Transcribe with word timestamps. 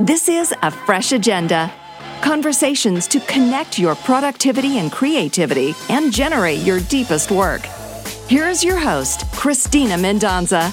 This 0.00 0.28
is 0.28 0.54
a 0.62 0.70
fresh 0.70 1.12
agenda. 1.12 1.72
Conversations 2.20 3.08
to 3.08 3.18
connect 3.20 3.78
your 3.78 3.94
productivity 3.94 4.78
and 4.78 4.92
creativity 4.92 5.74
and 5.88 6.12
generate 6.12 6.58
your 6.58 6.80
deepest 6.80 7.30
work. 7.30 7.62
Here's 8.28 8.62
your 8.62 8.76
host, 8.76 9.24
Cristina 9.32 9.94
Mendonsa. 9.94 10.70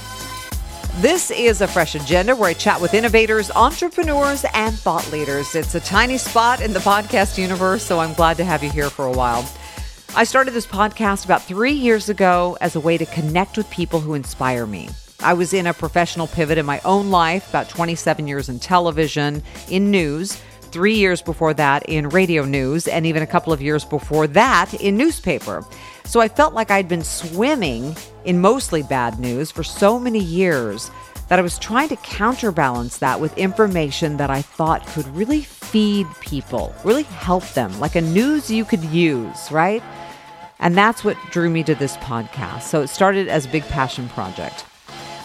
This 1.02 1.32
is 1.32 1.62
a 1.62 1.68
fresh 1.70 1.96
agenda 1.96 2.36
where 2.36 2.50
I 2.50 2.54
chat 2.54 2.82
with 2.82 2.94
innovators, 2.94 3.50
entrepreneurs, 3.52 4.44
and 4.54 4.76
thought 4.76 5.10
leaders. 5.10 5.56
It's 5.56 5.74
a 5.74 5.80
tiny 5.80 6.18
spot 6.18 6.60
in 6.60 6.74
the 6.74 6.80
podcast 6.80 7.38
universe, 7.38 7.82
so 7.82 8.00
I'm 8.00 8.14
glad 8.16 8.36
to 8.38 8.44
have 8.44 8.62
you 8.62 8.72
here 8.72 8.90
for 8.90 9.06
a 9.06 9.12
while. 9.14 9.50
I 10.18 10.26
started 10.26 10.52
this 10.52 10.68
podcast 10.68 11.24
about 11.24 11.44
three 11.44 11.72
years 11.72 12.10
ago 12.10 12.58
as 12.60 12.76
a 12.76 12.82
way 12.82 12.98
to 12.98 13.06
connect 13.06 13.56
with 13.56 13.70
people 13.70 14.02
who 14.02 14.16
inspire 14.16 14.66
me. 14.66 14.90
I 15.24 15.34
was 15.34 15.54
in 15.54 15.68
a 15.68 15.74
professional 15.74 16.28
pivot 16.28 16.58
in 16.58 16.66
my 16.66 16.82
own 16.84 17.10
life, 17.10 17.50
about 17.50 17.70
27 17.70 18.28
years 18.28 18.50
in 18.50 18.60
television, 18.60 19.42
in 19.70 19.90
news, 19.90 20.42
three 20.62 20.96
years 20.96 21.22
before 21.22 21.54
that 21.54 21.84
in 21.88 22.10
radio 22.10 22.44
news, 22.44 22.88
and 22.88 23.06
even 23.06 23.24
a 23.24 23.28
couple 23.28 23.54
of 23.54 23.62
years 23.62 23.86
before 23.86 24.28
that 24.28 24.74
in 24.76 24.98
newspaper. 24.98 25.64
So 26.04 26.20
I 26.20 26.28
felt 26.28 26.54
like 26.54 26.72
I'd 26.72 26.90
been 26.90 27.04
swimming 27.04 27.96
in 28.26 28.42
mostly 28.42 28.84
bad 28.84 29.20
news 29.20 29.50
for 29.50 29.64
so 29.64 29.98
many 29.98 30.20
years 30.20 30.92
that 31.30 31.40
I 31.40 31.42
was 31.42 31.58
trying 31.58 31.90
to 31.90 31.96
counterbalance 31.98 32.98
that 32.98 33.20
with 33.20 33.38
information 33.38 34.18
that 34.18 34.30
I 34.30 34.42
thought 34.42 34.86
could 34.88 35.08
really 35.16 35.42
feed 35.42 36.06
people, 36.20 36.76
really 36.84 37.04
help 37.04 37.48
them, 37.54 37.80
like 37.80 37.96
a 37.96 38.02
news 38.02 38.52
you 38.52 38.66
could 38.66 38.84
use, 38.84 39.52
right? 39.52 39.82
And 40.60 40.78
that's 40.78 41.04
what 41.04 41.18
drew 41.32 41.50
me 41.50 41.64
to 41.64 41.76
this 41.76 41.98
podcast. 41.98 42.64
So 42.64 42.82
it 42.82 42.88
started 42.88 43.28
as 43.28 43.46
a 43.46 43.50
big 43.50 43.64
passion 43.64 44.10
project. 44.10 44.66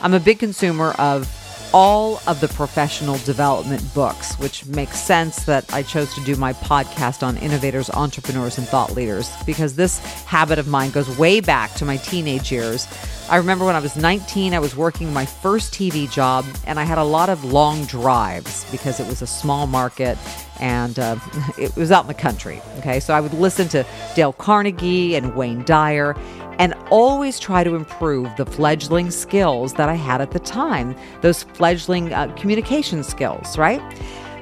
I'm 0.01 0.15
a 0.15 0.21
big 0.21 0.39
consumer 0.39 0.93
of 0.99 1.27
all 1.75 2.21
of 2.27 2.41
the 2.41 2.49
professional 2.49 3.19
development 3.19 3.83
books, 3.95 4.39
which 4.39 4.65
makes 4.67 4.99
sense 4.99 5.45
that 5.45 5.73
I 5.75 5.83
chose 5.83 6.15
to 6.15 6.25
do 6.25 6.37
my 6.37 6.53
podcast 6.55 7.27
on 7.27 7.37
innovators, 7.39 7.91
entrepreneurs, 7.91 8.59
and 8.59 8.67
thought 8.67 8.95
leaders 8.95 9.31
because 9.45 9.75
this 9.75 9.99
habit 10.25 10.59
of 10.59 10.69
mine 10.69 10.91
goes 10.91 11.19
way 11.19 11.41
back 11.41 11.75
to 11.75 11.85
my 11.85 11.97
teenage 11.99 12.51
years. 12.51 12.87
I 13.29 13.37
remember 13.37 13.65
when 13.67 13.77
I 13.77 13.81
was 13.81 13.97
19, 13.97 14.55
I 14.55 14.59
was 14.59 14.75
working 14.75 15.13
my 15.13 15.27
first 15.27 15.75
TV 15.75 16.11
job, 16.11 16.47
and 16.67 16.81
I 16.81 16.85
had 16.85 16.97
a 16.97 17.05
lot 17.05 17.29
of 17.29 17.45
long 17.45 17.85
drives 17.85 18.71
because 18.71 19.01
it 19.01 19.07
was 19.07 19.21
a 19.21 19.27
small 19.27 19.67
market 19.67 20.17
and 20.61 20.99
uh, 20.99 21.17
it 21.59 21.75
was 21.77 21.93
out 21.93 22.05
in 22.05 22.09
the 22.09 22.15
country. 22.15 22.63
Okay, 22.79 23.01
so 23.01 23.15
I 23.15 23.21
would 23.21 23.35
listen 23.35 23.69
to 23.69 23.85
Dale 24.15 24.33
Carnegie 24.33 25.17
and 25.17 25.35
Wayne 25.35 25.65
Dyer 25.65 26.17
and 26.59 26.75
always 26.91 27.39
try 27.39 27.65
to 27.65 27.75
improve 27.75 28.35
the 28.37 28.47
fledgling 28.47 29.11
skills 29.11 29.75
that 29.75 29.89
I 29.89 29.95
had 29.95 30.21
at 30.21 30.33
the 30.33 30.39
time, 30.39 30.97
those 31.21 31.43
fledgling 31.43 32.13
uh, 32.13 32.35
communication 32.37 33.03
skills, 33.03 33.57
right? 33.57 33.83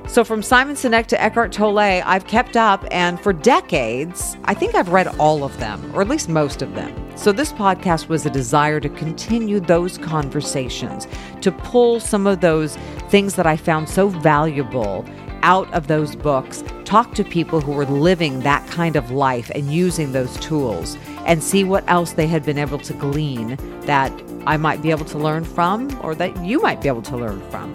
So 0.09 0.23
from 0.23 0.41
Simon 0.41 0.77
Sinek 0.77 1.07
to 1.07 1.21
Eckhart 1.21 1.51
Tolle, 1.51 1.79
I've 1.79 2.29
kept 2.29 2.57
up, 2.57 2.85
and 2.93 3.21
for 3.21 3.33
decades, 3.33 4.37
I 4.45 4.55
think 4.55 4.77
I've 4.77 4.91
read 4.91 5.09
all 5.19 5.43
of 5.43 5.59
them, 5.59 5.95
or 5.95 6.01
at 6.01 6.09
least 6.09 6.29
most 6.29 6.63
of 6.63 6.75
them. 6.77 6.95
So 7.17 7.33
this 7.33 7.53
podcast 7.53 8.09
was 8.09 8.25
a 8.25 8.31
desire 8.31 8.79
to 8.79 8.89
continue 8.89 9.59
those 9.59 9.99
conversations, 9.99 11.09
to 11.41 11.51
pull 11.51 11.99
some 11.99 12.25
of 12.27 12.41
those 12.41 12.77
things 13.09 13.35
that 13.35 13.49
I 13.49 13.57
found 13.57 13.89
so 13.89 14.09
valuable 14.09 15.05
out 15.47 15.73
of 15.73 15.87
those 15.87 16.17
books, 16.17 16.65
talk 16.85 17.15
to 17.15 17.23
people 17.23 17.61
who 17.61 17.71
were 17.71 17.87
living 17.87 18.41
that 18.41 18.69
kind 18.69 18.97
of 18.97 19.13
life 19.13 19.49
and 19.55 19.73
using 19.73 20.11
those 20.11 20.37
tools 20.41 20.99
and 21.25 21.43
see 21.43 21.63
what 21.63 21.89
else 21.89 22.13
they 22.15 22.27
had 22.27 22.45
been 22.45 22.59
able 22.59 22.79
to 22.81 22.93
glean 22.95 23.57
that 23.83 24.13
I 24.45 24.57
might 24.57 24.83
be 24.83 24.91
able 24.91 25.05
to 25.05 25.19
learn 25.19 25.45
from 25.45 25.97
or 26.05 26.17
that 26.17 26.45
you 26.45 26.61
might 26.61 26.81
be 26.83 26.89
able 26.89 27.03
to 27.03 27.17
learn 27.17 27.41
from. 27.49 27.73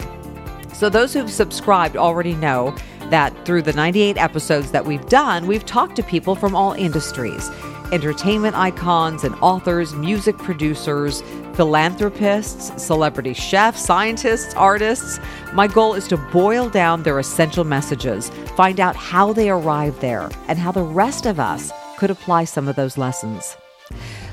So, 0.74 0.90
those 0.90 1.14
who've 1.14 1.30
subscribed 1.30 1.96
already 1.96 2.34
know 2.34 2.76
that 3.08 3.32
through 3.46 3.62
the 3.62 3.72
98 3.72 4.18
episodes 4.18 4.70
that 4.72 4.84
we've 4.84 5.06
done, 5.06 5.46
we've 5.46 5.64
talked 5.64 5.96
to 5.96 6.02
people 6.02 6.34
from 6.34 6.54
all 6.54 6.72
industries 6.72 7.50
entertainment 7.92 8.56
icons 8.56 9.22
and 9.22 9.34
authors, 9.36 9.94
music 9.94 10.36
producers, 10.38 11.22
philanthropists, 11.54 12.82
celebrity 12.82 13.34
chefs, 13.34 13.84
scientists, 13.84 14.54
artists. 14.54 15.20
My 15.52 15.66
goal 15.66 15.94
is 15.94 16.08
to 16.08 16.16
boil 16.16 16.70
down 16.70 17.02
their 17.02 17.18
essential 17.18 17.64
messages, 17.64 18.30
find 18.56 18.80
out 18.80 18.96
how 18.96 19.32
they 19.32 19.50
arrived 19.50 20.00
there, 20.00 20.30
and 20.48 20.58
how 20.58 20.72
the 20.72 20.82
rest 20.82 21.26
of 21.26 21.38
us 21.38 21.70
could 21.98 22.10
apply 22.10 22.44
some 22.44 22.66
of 22.66 22.76
those 22.76 22.96
lessons. 22.96 23.56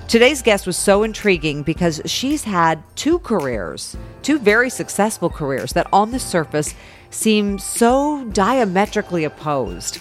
Today's 0.07 0.41
guest 0.41 0.65
was 0.65 0.75
so 0.75 1.03
intriguing 1.03 1.61
because 1.61 2.01
she's 2.05 2.43
had 2.43 2.81
two 2.95 3.19
careers, 3.19 3.95
two 4.23 4.39
very 4.39 4.69
successful 4.69 5.29
careers 5.29 5.73
that 5.73 5.87
on 5.93 6.09
the 6.09 6.19
surface 6.19 6.73
seem 7.11 7.59
so 7.59 8.25
diametrically 8.31 9.23
opposed. 9.23 9.99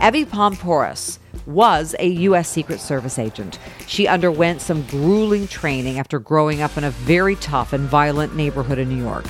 Evy 0.00 0.24
Poumpouras 0.24 1.18
was 1.48 1.96
a 1.98 2.06
U.S. 2.06 2.48
Secret 2.48 2.78
Service 2.78 3.18
agent. 3.18 3.58
She 3.86 4.06
underwent 4.06 4.60
some 4.60 4.82
grueling 4.82 5.48
training 5.48 5.98
after 5.98 6.18
growing 6.18 6.60
up 6.60 6.76
in 6.76 6.84
a 6.84 6.90
very 6.90 7.36
tough 7.36 7.72
and 7.72 7.88
violent 7.88 8.36
neighborhood 8.36 8.78
in 8.78 8.88
New 8.88 9.02
York. 9.02 9.24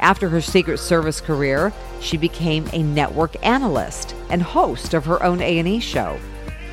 After 0.00 0.28
her 0.28 0.40
Secret 0.40 0.78
Service 0.78 1.20
career, 1.20 1.72
she 2.00 2.16
became 2.16 2.68
a 2.72 2.82
network 2.82 3.36
analyst 3.46 4.16
and 4.28 4.42
host 4.42 4.92
of 4.92 5.04
her 5.04 5.22
own 5.22 5.40
A&E 5.40 5.78
show. 5.78 6.18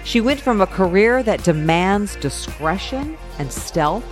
She 0.03 0.21
went 0.21 0.41
from 0.41 0.59
a 0.59 0.67
career 0.67 1.21
that 1.21 1.43
demands 1.43 2.15
discretion 2.15 3.15
and 3.37 3.53
stealth 3.53 4.03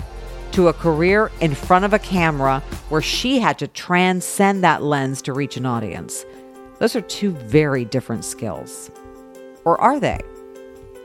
to 0.51 0.67
a 0.67 0.73
career 0.73 1.31
in 1.41 1.55
front 1.55 1.85
of 1.85 1.93
a 1.93 1.99
camera 1.99 2.59
where 2.89 3.01
she 3.01 3.39
had 3.39 3.57
to 3.59 3.67
transcend 3.67 4.63
that 4.63 4.83
lens 4.83 5.23
to 5.23 5.33
reach 5.33 5.57
an 5.57 5.65
audience. 5.65 6.23
Those 6.77 6.95
are 6.95 7.01
two 7.01 7.31
very 7.31 7.83
different 7.83 8.23
skills. 8.23 8.91
Or 9.65 9.81
are 9.81 9.99
they? 9.99 10.21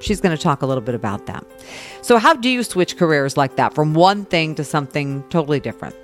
She's 0.03 0.21
going 0.21 0.37
to 0.37 0.43
talk 0.43 0.63
a 0.63 0.67
little 0.67 0.83
bit 0.83 0.95
about 0.95 1.27
that. 1.27 1.47
So, 2.03 2.19
how 2.19 2.35
do 2.35 2.49
you 2.49 2.63
switch 2.63 2.97
careers 2.97 3.37
like 3.37 3.57
that 3.57 3.73
from 3.73 3.95
one 3.95 4.25
thing 4.25 4.55
to 4.57 4.65
something 4.65 5.23
totally 5.31 5.61
different? 5.61 5.95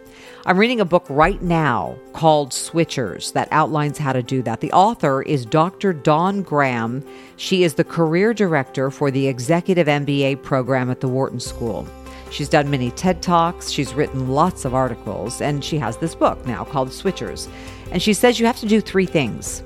I'm 0.47 0.57
reading 0.57 0.81
a 0.81 0.85
book 0.85 1.05
right 1.11 1.43
now 1.43 1.99
called 2.15 2.53
Switchers 2.53 3.33
that 3.33 3.49
outlines 3.51 3.99
how 3.99 4.13
to 4.13 4.23
do 4.23 4.41
that. 4.43 4.61
The 4.61 4.73
author 4.73 5.21
is 5.23 5.45
Dr. 5.45 5.93
Dawn 5.93 6.43
Graham. 6.43 7.05
She 7.37 7.65
is 7.65 7.75
the 7.75 7.85
career 7.85 8.33
director 8.33 8.91
for 8.91 9.11
the 9.11 9.27
Executive 9.27 9.89
MBA 9.89 10.43
program 10.43 10.91
at 10.91 11.01
the 11.01 11.09
Wharton 11.09 11.41
School. 11.41 11.87
She's 12.31 12.49
done 12.49 12.71
many 12.71 12.91
TED 12.93 13.21
Talks, 13.21 13.71
she's 13.71 13.95
written 13.95 14.29
lots 14.29 14.65
of 14.65 14.75
articles, 14.75 15.41
and 15.41 15.65
she 15.65 15.79
has 15.79 15.97
this 15.97 16.15
book 16.15 16.47
now 16.47 16.63
called 16.65 16.91
Switchers. 16.91 17.49
And 17.91 18.03
she 18.03 18.13
says 18.13 18.39
you 18.39 18.47
have 18.47 18.61
to 18.61 18.67
do 18.67 18.81
three 18.81 19.07
things 19.07 19.63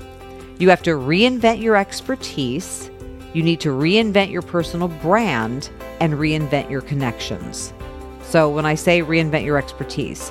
you 0.59 0.71
have 0.71 0.83
to 0.85 0.93
reinvent 0.93 1.61
your 1.61 1.75
expertise, 1.75 2.89
you 3.35 3.43
need 3.43 3.61
to 3.61 3.71
reinvent 3.71 4.31
your 4.31 4.43
personal 4.43 4.89
brand, 4.89 5.71
and 6.01 6.15
reinvent 6.15 6.71
your 6.71 6.83
connections. 6.83 7.73
So, 8.23 8.49
when 8.51 8.67
I 8.67 8.75
say 8.75 9.03
reinvent 9.03 9.45
your 9.45 9.59
expertise, 9.59 10.31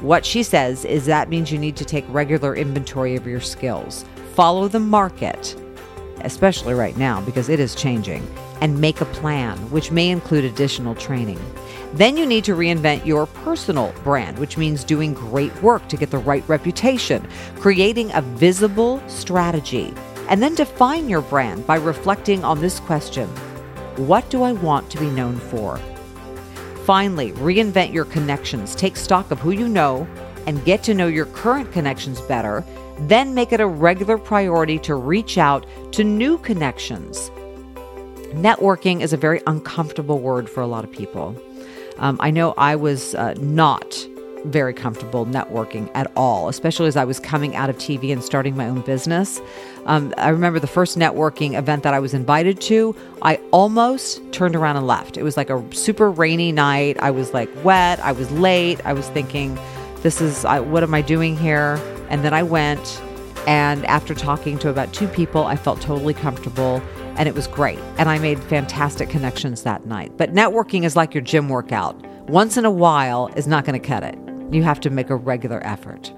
what 0.00 0.24
she 0.24 0.42
says 0.42 0.84
is 0.84 1.06
that 1.06 1.28
means 1.28 1.50
you 1.50 1.58
need 1.58 1.76
to 1.76 1.84
take 1.84 2.04
regular 2.08 2.54
inventory 2.54 3.16
of 3.16 3.26
your 3.26 3.40
skills, 3.40 4.04
follow 4.34 4.68
the 4.68 4.78
market, 4.78 5.56
especially 6.20 6.74
right 6.74 6.96
now 6.96 7.20
because 7.22 7.48
it 7.48 7.58
is 7.58 7.74
changing, 7.74 8.26
and 8.60 8.80
make 8.80 9.00
a 9.00 9.06
plan, 9.06 9.56
which 9.70 9.90
may 9.90 10.10
include 10.10 10.44
additional 10.44 10.94
training. 10.94 11.40
Then 11.94 12.16
you 12.16 12.26
need 12.26 12.44
to 12.44 12.54
reinvent 12.54 13.06
your 13.06 13.26
personal 13.26 13.92
brand, 14.04 14.38
which 14.38 14.58
means 14.58 14.84
doing 14.84 15.14
great 15.14 15.54
work 15.62 15.88
to 15.88 15.96
get 15.96 16.10
the 16.10 16.18
right 16.18 16.44
reputation, 16.48 17.26
creating 17.56 18.12
a 18.12 18.22
visible 18.22 19.02
strategy, 19.08 19.94
and 20.28 20.42
then 20.42 20.54
define 20.54 21.08
your 21.08 21.22
brand 21.22 21.66
by 21.66 21.76
reflecting 21.76 22.44
on 22.44 22.60
this 22.60 22.80
question 22.80 23.28
What 23.96 24.28
do 24.30 24.42
I 24.42 24.52
want 24.52 24.90
to 24.90 24.98
be 24.98 25.10
known 25.10 25.36
for? 25.36 25.78
Finally, 26.84 27.32
reinvent 27.32 27.92
your 27.92 28.06
connections. 28.06 28.74
Take 28.74 28.96
stock 28.96 29.30
of 29.30 29.38
who 29.38 29.50
you 29.50 29.68
know 29.68 30.06
and 30.46 30.64
get 30.64 30.82
to 30.84 30.94
know 30.94 31.06
your 31.06 31.26
current 31.26 31.70
connections 31.72 32.20
better. 32.22 32.64
Then 33.00 33.34
make 33.34 33.52
it 33.52 33.60
a 33.60 33.66
regular 33.66 34.16
priority 34.16 34.78
to 34.80 34.94
reach 34.94 35.36
out 35.36 35.66
to 35.92 36.02
new 36.02 36.38
connections. 36.38 37.30
Networking 38.32 39.02
is 39.02 39.12
a 39.12 39.16
very 39.16 39.42
uncomfortable 39.46 40.18
word 40.18 40.48
for 40.48 40.62
a 40.62 40.66
lot 40.66 40.84
of 40.84 40.90
people. 40.90 41.36
Um, 41.98 42.16
I 42.20 42.30
know 42.30 42.54
I 42.56 42.76
was 42.76 43.14
uh, 43.14 43.34
not 43.34 44.07
very 44.44 44.72
comfortable 44.72 45.26
networking 45.26 45.90
at 45.94 46.10
all, 46.16 46.48
especially 46.48 46.88
as 46.88 46.96
I 46.96 47.04
was 47.04 47.20
coming 47.20 47.56
out 47.56 47.70
of 47.70 47.76
TV 47.76 48.12
and 48.12 48.22
starting 48.22 48.56
my 48.56 48.68
own 48.68 48.80
business. 48.82 49.40
Um, 49.86 50.12
I 50.16 50.28
remember 50.28 50.58
the 50.58 50.66
first 50.66 50.98
networking 50.98 51.58
event 51.58 51.82
that 51.82 51.94
I 51.94 52.00
was 52.00 52.14
invited 52.14 52.60
to, 52.62 52.94
I 53.22 53.36
almost 53.52 54.20
turned 54.32 54.54
around 54.54 54.76
and 54.76 54.86
left. 54.86 55.16
It 55.16 55.22
was 55.22 55.36
like 55.36 55.50
a 55.50 55.64
super 55.74 56.10
rainy 56.10 56.52
night. 56.52 56.98
I 57.00 57.10
was 57.10 57.32
like 57.34 57.50
wet, 57.64 58.00
I 58.00 58.12
was 58.12 58.30
late. 58.32 58.84
I 58.84 58.92
was 58.92 59.08
thinking, 59.10 59.58
this 60.02 60.20
is, 60.20 60.44
I, 60.44 60.60
what 60.60 60.82
am 60.82 60.94
I 60.94 61.02
doing 61.02 61.36
here? 61.36 61.80
And 62.10 62.24
then 62.24 62.32
I 62.32 62.42
went, 62.42 63.02
and 63.46 63.84
after 63.86 64.14
talking 64.14 64.58
to 64.58 64.68
about 64.68 64.92
two 64.92 65.08
people, 65.08 65.44
I 65.44 65.56
felt 65.56 65.80
totally 65.80 66.14
comfortable 66.14 66.82
and 67.16 67.28
it 67.28 67.34
was 67.34 67.46
great. 67.48 67.80
And 67.98 68.08
I 68.08 68.18
made 68.18 68.38
fantastic 68.44 69.10
connections 69.10 69.64
that 69.64 69.86
night. 69.86 70.16
But 70.16 70.32
networking 70.32 70.84
is 70.84 70.94
like 70.96 71.14
your 71.14 71.22
gym 71.22 71.48
workout. 71.48 71.96
Once 72.28 72.56
in 72.56 72.64
a 72.64 72.70
while 72.70 73.28
is 73.36 73.46
not 73.46 73.64
going 73.64 73.78
to 73.78 73.86
cut 73.86 74.04
it. 74.04 74.27
You 74.50 74.62
have 74.62 74.80
to 74.80 74.90
make 74.90 75.10
a 75.10 75.16
regular 75.16 75.64
effort. 75.66 76.12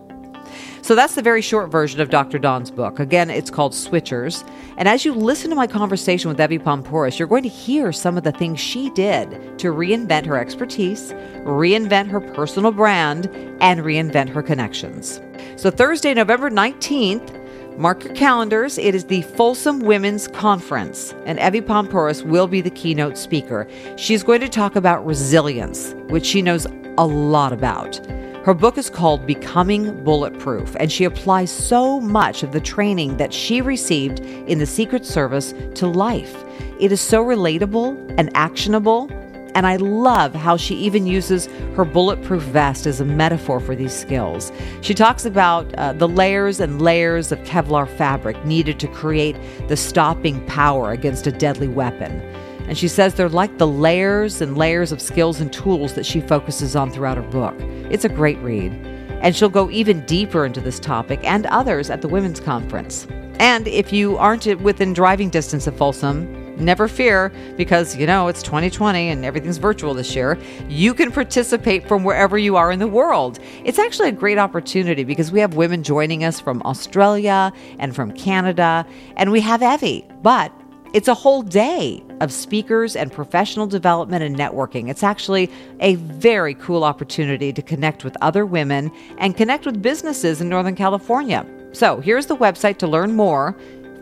So 0.83 0.95
that's 0.95 1.15
the 1.15 1.23
very 1.23 1.43
short 1.43 1.71
version 1.71 2.01
of 2.01 2.11
Dr. 2.11 2.39
Dawn's 2.39 2.71
book. 2.71 2.99
Again, 2.99 3.31
it's 3.31 3.51
called 3.51 3.73
Switchers. 3.73 4.49
And 4.77 4.89
as 4.89 5.05
you 5.05 5.13
listen 5.15 5.51
to 5.51 5.57
my 5.57 5.67
conversation 5.67 6.29
with 6.29 6.41
Evy 6.41 6.59
Poumpouras, 6.59 7.19
you're 7.19 7.29
going 7.29 7.43
to 7.45 7.49
hear 7.49 7.93
some 7.93 8.17
of 8.17 8.25
the 8.25 8.33
things 8.33 8.59
she 8.59 8.91
did 8.91 9.59
to 9.59 9.73
reinvent 9.73 10.27
her 10.27 10.37
expertise, 10.37 11.13
reinvent 11.45 12.09
her 12.09 12.21
personal 12.21 12.73
brand, 12.73 13.27
and 13.61 13.81
reinvent 13.81 14.31
her 14.31 14.43
connections. 14.43 15.21
So 15.57 15.71
Thursday, 15.71 16.15
November 16.15 16.51
19th, 16.51 17.40
Mark 17.77 18.05
your 18.05 18.15
calendars. 18.15 18.77
It 18.77 18.95
is 18.95 19.05
the 19.05 19.23
Folsom 19.23 19.81
Women's 19.81 20.29
Conference, 20.29 21.15
and 21.25 21.39
Evy 21.39 21.61
Poumpouras 21.61 22.23
will 22.23 22.47
be 22.47 22.61
the 22.61 22.71
keynote 22.71 23.17
speaker. 23.17 23.67
She's 23.97 24.23
going 24.23 24.41
to 24.41 24.49
talk 24.49 24.77
about 24.77 25.07
resilience, 25.07 25.95
which 26.09 26.27
she 26.27 26.43
knows 26.43 26.67
a 26.99 27.07
lot 27.07 27.53
about. 27.53 27.97
Her 28.45 28.55
book 28.55 28.79
is 28.79 28.91
called 28.91 29.27
Becoming 29.27 30.03
Bulletproof, 30.03 30.75
and 30.77 30.91
she 30.91 31.05
applies 31.05 31.51
so 31.51 32.01
much 32.01 32.43
of 32.43 32.53
the 32.53 32.61
training 32.61 33.17
that 33.19 33.33
she 33.33 33.61
received 33.61 34.21
in 34.21 34.59
the 34.59 34.67
Secret 34.67 35.07
Service 35.07 35.55
to 35.75 35.87
life. 35.87 36.45
It 36.79 36.93
is 36.93 37.01
so 37.01 37.25
relatable 37.25 38.15
and 38.19 38.31
actionable 38.35 39.09
and 39.55 39.67
I 39.67 39.77
love 39.77 40.35
how 40.35 40.57
she 40.57 40.75
even 40.77 41.07
uses 41.07 41.47
her 41.75 41.85
bulletproof 41.85 42.43
vest 42.43 42.87
as 42.87 43.01
a 43.01 43.05
metaphor 43.05 43.61
for 43.61 43.75
these 43.75 43.93
skills. 43.93 44.53
She 44.81 44.95
talks 44.95 45.25
about 45.25 45.73
uh, 45.75 45.93
the 45.93 46.09
layers 46.09 46.61
and 46.61 46.81
layers 46.81 47.33
of 47.33 47.39
Kevlar 47.41 47.89
fabric 47.89 48.45
needed 48.45 48.79
to 48.81 48.89
create 48.89 49.37
the 49.69 49.77
stopping 49.77 50.45
power 50.47 50.93
against 50.93 51.27
a 51.27 51.33
deadly 51.33 51.69
weapon. 51.69 52.21
And 52.69 52.79
she 52.79 52.87
says 52.87 53.15
they're 53.15 53.29
like 53.29 53.59
the 53.59 53.67
layers 53.67 54.41
and 54.41 54.57
layers 54.57 54.93
of 54.93 55.01
skills 55.01 55.41
and 55.41 55.53
tools 55.53 55.95
that 55.95 56.07
she 56.07 56.21
focuses 56.21 56.77
on 56.77 56.91
throughout 56.91 57.17
her 57.17 57.23
book. 57.25 57.55
It's 57.91 58.05
a 58.05 58.09
great 58.09 58.39
read. 58.39 58.73
And 59.23 59.35
she'll 59.35 59.49
go 59.49 59.69
even 59.71 60.07
deeper 60.07 60.47
into 60.47 60.61
this 60.61 60.79
topic 60.79 61.21
and 61.25 61.47
others 61.47 61.91
at 61.91 62.01
the 62.01 62.09
Women's 62.09 62.41
Conference. 62.41 63.07
And 63.41 63.67
if 63.67 63.93
you 63.93 64.17
aren't 64.19 64.47
within 64.61 64.93
driving 64.93 65.31
distance 65.31 65.67
of 65.67 65.77
Folsom, 65.77 66.40
never 66.61 66.89
fear 66.89 67.33
because, 67.57 67.97
you 67.97 68.07
know, 68.07 68.29
it's 68.29 68.43
2020 68.43 69.09
and 69.09 69.25
everything's 69.25 69.59
virtual 69.59 69.95
this 69.95 70.15
year. 70.15 70.39
You 70.69 70.95
can 70.95 71.11
participate 71.11 71.87
from 71.89 72.05
wherever 72.05 72.39
you 72.39 72.57
are 72.57 72.71
in 72.71 72.79
the 72.79 72.89
world. 72.89 73.39
It's 73.65 73.79
actually 73.79 74.11
a 74.11 74.13
great 74.13 74.39
opportunity 74.39 75.05
because 75.05 75.33
we 75.33 75.41
have 75.41 75.55
women 75.55 75.83
joining 75.83 76.25
us 76.25 76.41
from 76.41 76.63
Australia 76.65 77.53
and 77.79 77.95
from 77.95 78.13
Canada, 78.13 78.87
and 79.17 79.33
we 79.33 79.41
have 79.41 79.63
Evy. 79.63 80.07
But 80.23 80.53
it's 80.93 81.07
a 81.07 81.15
whole 81.15 81.43
day 81.43 82.03
of 82.21 82.33
speakers 82.33 82.97
and 82.97 83.13
professional 83.13 83.67
development 83.67 84.25
and 84.25 84.37
networking. 84.37 84.91
It's 84.91 85.05
actually 85.05 85.49
a 85.79 85.95
very 85.95 86.55
cool 86.55 86.83
opportunity 86.83 87.53
to 87.53 87.63
connect 87.63 88.03
with 88.03 88.17
other 88.21 88.45
women 88.45 88.91
and 89.19 89.37
connect 89.37 89.67
with 89.67 89.81
businesses 89.81 90.41
in 90.41 90.49
Northern 90.49 90.75
California. 90.75 91.47
So 91.73 92.01
here's 92.01 92.27
the 92.27 92.37
website 92.37 92.79
to 92.79 92.89
learn 92.89 93.15
more 93.15 93.57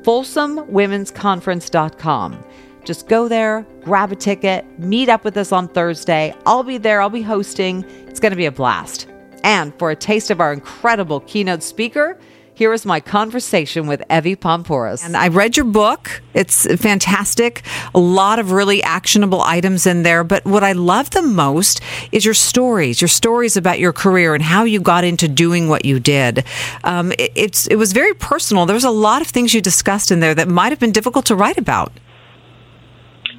folsomwomensconference.com. 0.08 2.44
Just 2.82 3.08
go 3.08 3.28
there, 3.28 3.66
grab 3.82 4.10
a 4.10 4.16
ticket, 4.16 4.64
meet 4.78 5.10
up 5.10 5.22
with 5.22 5.36
us 5.36 5.52
on 5.52 5.68
Thursday. 5.68 6.34
I'll 6.46 6.62
be 6.62 6.78
there, 6.78 7.02
I'll 7.02 7.10
be 7.10 7.20
hosting. 7.20 7.84
It's 8.06 8.18
going 8.18 8.30
to 8.30 8.36
be 8.36 8.46
a 8.46 8.50
blast. 8.50 9.06
And 9.44 9.78
for 9.78 9.90
a 9.90 9.96
taste 9.96 10.30
of 10.30 10.40
our 10.40 10.50
incredible 10.50 11.20
keynote 11.20 11.62
speaker, 11.62 12.18
here 12.58 12.72
is 12.72 12.84
my 12.84 12.98
conversation 12.98 13.86
with 13.86 14.02
Evy 14.10 14.34
Poumpouras. 14.34 15.04
And 15.04 15.16
I 15.16 15.28
read 15.28 15.56
your 15.56 15.64
book. 15.64 16.20
It's 16.34 16.66
fantastic. 16.82 17.62
A 17.94 18.00
lot 18.00 18.40
of 18.40 18.50
really 18.50 18.82
actionable 18.82 19.40
items 19.42 19.86
in 19.86 20.02
there. 20.02 20.24
But 20.24 20.44
what 20.44 20.64
I 20.64 20.72
love 20.72 21.10
the 21.10 21.22
most 21.22 21.80
is 22.10 22.24
your 22.24 22.34
stories, 22.34 23.00
your 23.00 23.06
stories 23.06 23.56
about 23.56 23.78
your 23.78 23.92
career 23.92 24.34
and 24.34 24.42
how 24.42 24.64
you 24.64 24.80
got 24.80 25.04
into 25.04 25.28
doing 25.28 25.68
what 25.68 25.84
you 25.84 26.00
did. 26.00 26.44
Um, 26.82 27.12
it, 27.12 27.30
it's, 27.36 27.68
it 27.68 27.76
was 27.76 27.92
very 27.92 28.12
personal. 28.14 28.66
There 28.66 28.74
was 28.74 28.82
a 28.82 28.90
lot 28.90 29.22
of 29.22 29.28
things 29.28 29.54
you 29.54 29.60
discussed 29.60 30.10
in 30.10 30.18
there 30.18 30.34
that 30.34 30.48
might 30.48 30.70
have 30.70 30.80
been 30.80 30.90
difficult 30.90 31.26
to 31.26 31.36
write 31.36 31.58
about. 31.58 31.92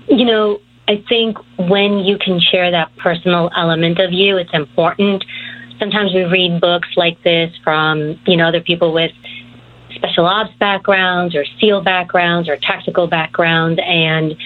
You 0.08 0.24
know, 0.24 0.62
I 0.88 1.04
think 1.10 1.38
when 1.58 2.00
you 2.00 2.18
can 2.18 2.40
share 2.40 2.72
that 2.72 2.96
personal 2.96 3.52
element 3.54 4.00
of 4.00 4.14
you, 4.14 4.38
it's 4.38 4.54
important 4.54 5.26
sometimes 5.80 6.14
we 6.14 6.24
read 6.24 6.62
books 6.62 6.90
like 6.96 7.22
this 7.24 7.56
from, 7.64 8.20
you 8.28 8.38
know, 8.38 8.48
other 8.48 8.62
people 8.62 8.94
with 8.94 9.12
special 9.96 10.26
ops 10.26 10.54
backgrounds 10.60 11.36
or 11.36 11.46
SEAL 11.60 11.82
backgrounds 11.82 12.48
or 12.50 12.58
tactical 12.58 13.08
backgrounds. 13.08 13.80
And 13.84 14.38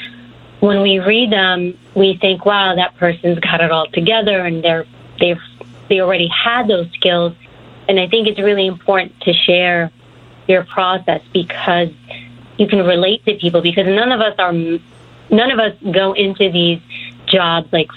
when 0.59 0.81
we 0.81 0.99
read 0.99 1.31
them, 1.31 1.77
we 1.95 2.17
think, 2.17 2.45
wow, 2.45 2.75
that 2.75 2.95
person's 2.97 3.39
got 3.39 3.61
it 3.61 3.71
all 3.71 3.87
together 3.87 4.39
and 4.39 4.63
they're, 4.63 4.85
they've, 5.19 5.41
they 5.89 5.99
already 5.99 6.27
had 6.27 6.67
those 6.67 6.89
skills. 6.93 7.33
And 7.87 7.99
I 7.99 8.07
think 8.07 8.27
it's 8.27 8.39
really 8.39 8.67
important 8.67 9.19
to 9.21 9.33
share 9.33 9.91
your 10.47 10.63
process 10.63 11.21
because 11.33 11.89
you 12.57 12.67
can 12.67 12.79
relate 12.79 13.25
to 13.25 13.35
people 13.35 13.61
because 13.61 13.87
none 13.87 14.11
of 14.11 14.21
us 14.21 14.35
are, 14.37 14.53
none 14.53 15.51
of 15.51 15.59
us 15.59 15.75
go 15.91 16.13
into 16.13 16.51
these 16.51 16.79
jobs 17.25 17.67
like, 17.73 17.89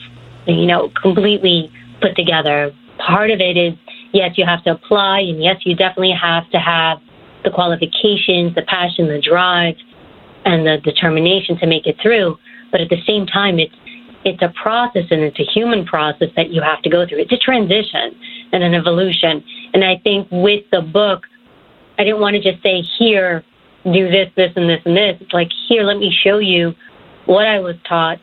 you 0.46 0.66
know, 0.66 0.88
completely 0.88 1.70
put 2.00 2.16
together 2.16 2.74
part 2.98 3.30
of 3.30 3.40
it 3.40 3.56
is 3.56 3.74
yes, 4.12 4.32
you 4.36 4.44
have 4.46 4.62
to 4.64 4.72
apply, 4.72 5.20
and 5.20 5.42
yes, 5.42 5.56
you 5.64 5.74
definitely 5.74 6.12
have 6.20 6.48
to 6.50 6.58
have 6.58 6.98
the 7.44 7.50
qualifications, 7.50 8.54
the 8.54 8.62
passion, 8.66 9.08
the 9.08 9.20
drive, 9.20 9.76
and 10.44 10.66
the 10.66 10.78
determination 10.82 11.58
to 11.58 11.66
make 11.66 11.86
it 11.86 11.96
through. 12.02 12.36
But 12.72 12.80
at 12.80 12.88
the 12.88 13.02
same 13.06 13.26
time, 13.26 13.58
it's 13.58 13.74
it's 14.24 14.42
a 14.42 14.52
process 14.60 15.04
and 15.12 15.20
it's 15.22 15.38
a 15.38 15.44
human 15.44 15.86
process 15.86 16.28
that 16.34 16.50
you 16.50 16.60
have 16.60 16.82
to 16.82 16.90
go 16.90 17.06
through. 17.06 17.18
It's 17.18 17.32
a 17.32 17.38
transition 17.38 18.18
and 18.52 18.64
an 18.64 18.74
evolution. 18.74 19.44
And 19.72 19.84
I 19.84 19.98
think 20.02 20.26
with 20.32 20.64
the 20.72 20.82
book, 20.82 21.22
I 21.96 22.02
didn't 22.02 22.20
want 22.20 22.34
to 22.34 22.42
just 22.42 22.60
say, 22.60 22.82
here, 22.98 23.44
do 23.84 24.10
this, 24.10 24.28
this, 24.34 24.50
and 24.56 24.68
this, 24.68 24.80
and 24.84 24.96
this. 24.96 25.16
It's 25.20 25.32
like, 25.32 25.50
here, 25.68 25.84
let 25.84 25.98
me 25.98 26.12
show 26.24 26.38
you 26.38 26.74
what 27.26 27.46
I 27.46 27.60
was 27.60 27.76
taught, 27.88 28.18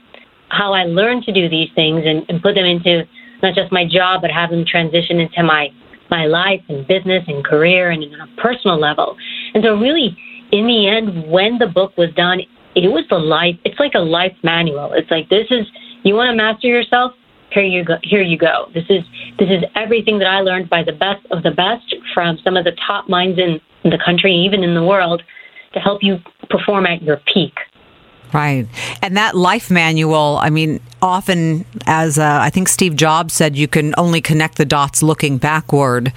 how 0.49 0.73
I 0.73 0.83
learned 0.83 1.23
to 1.23 1.31
do 1.31 1.47
these 1.47 1.69
things, 1.73 2.03
and, 2.05 2.25
and 2.27 2.41
put 2.41 2.55
them 2.55 2.65
into 2.65 3.03
not 3.43 3.53
just 3.53 3.71
my 3.71 3.85
job, 3.85 4.21
but 4.21 4.31
have 4.31 4.49
them 4.49 4.65
transition 4.65 5.19
into 5.19 5.43
my 5.43 5.69
my 6.09 6.25
life 6.25 6.61
and 6.69 6.85
business 6.87 7.23
and 7.27 7.43
career 7.43 7.89
and 7.89 8.03
on 8.03 8.29
a 8.29 8.41
personal 8.41 8.79
level. 8.79 9.17
And 9.53 9.63
so, 9.63 9.75
really, 9.75 10.15
in 10.51 10.67
the 10.67 10.87
end, 10.87 11.31
when 11.31 11.57
the 11.57 11.67
book 11.67 11.97
was 11.97 12.09
done, 12.15 12.41
it 12.75 12.87
was 12.87 13.05
the 13.09 13.17
life. 13.17 13.55
It's 13.65 13.79
like 13.79 13.93
a 13.95 13.99
life 13.99 14.35
manual. 14.43 14.93
It's 14.93 15.09
like 15.09 15.29
this 15.29 15.47
is 15.49 15.65
you 16.03 16.15
want 16.15 16.29
to 16.29 16.35
master 16.35 16.67
yourself. 16.67 17.13
Here 17.51 17.63
you 17.63 17.83
go. 17.83 17.97
Here 18.01 18.21
you 18.21 18.37
go. 18.37 18.67
This 18.73 18.85
is 18.89 19.03
this 19.37 19.49
is 19.49 19.63
everything 19.75 20.19
that 20.19 20.27
I 20.27 20.41
learned 20.41 20.69
by 20.69 20.83
the 20.83 20.91
best 20.93 21.25
of 21.31 21.43
the 21.43 21.51
best 21.51 21.95
from 22.13 22.37
some 22.43 22.57
of 22.57 22.63
the 22.65 22.75
top 22.87 23.09
minds 23.09 23.39
in 23.39 23.59
the 23.89 23.99
country, 24.03 24.33
even 24.33 24.63
in 24.63 24.73
the 24.73 24.83
world, 24.83 25.21
to 25.73 25.79
help 25.79 26.01
you 26.01 26.17
perform 26.49 26.85
at 26.85 27.01
your 27.01 27.17
peak. 27.31 27.53
Right. 28.33 28.67
And 29.03 29.15
that 29.15 29.35
life 29.35 29.69
manual, 29.69 30.39
I 30.41 30.49
mean, 30.49 30.79
often, 31.03 31.65
as 31.85 32.17
uh, 32.17 32.39
I 32.41 32.49
think 32.49 32.67
Steve 32.67 32.95
Jobs 32.95 33.33
said, 33.35 33.55
you 33.55 33.67
can 33.67 33.93
only 33.95 34.21
connect 34.21 34.57
the 34.57 34.65
dots 34.65 35.03
looking 35.03 35.37
backward. 35.37 36.11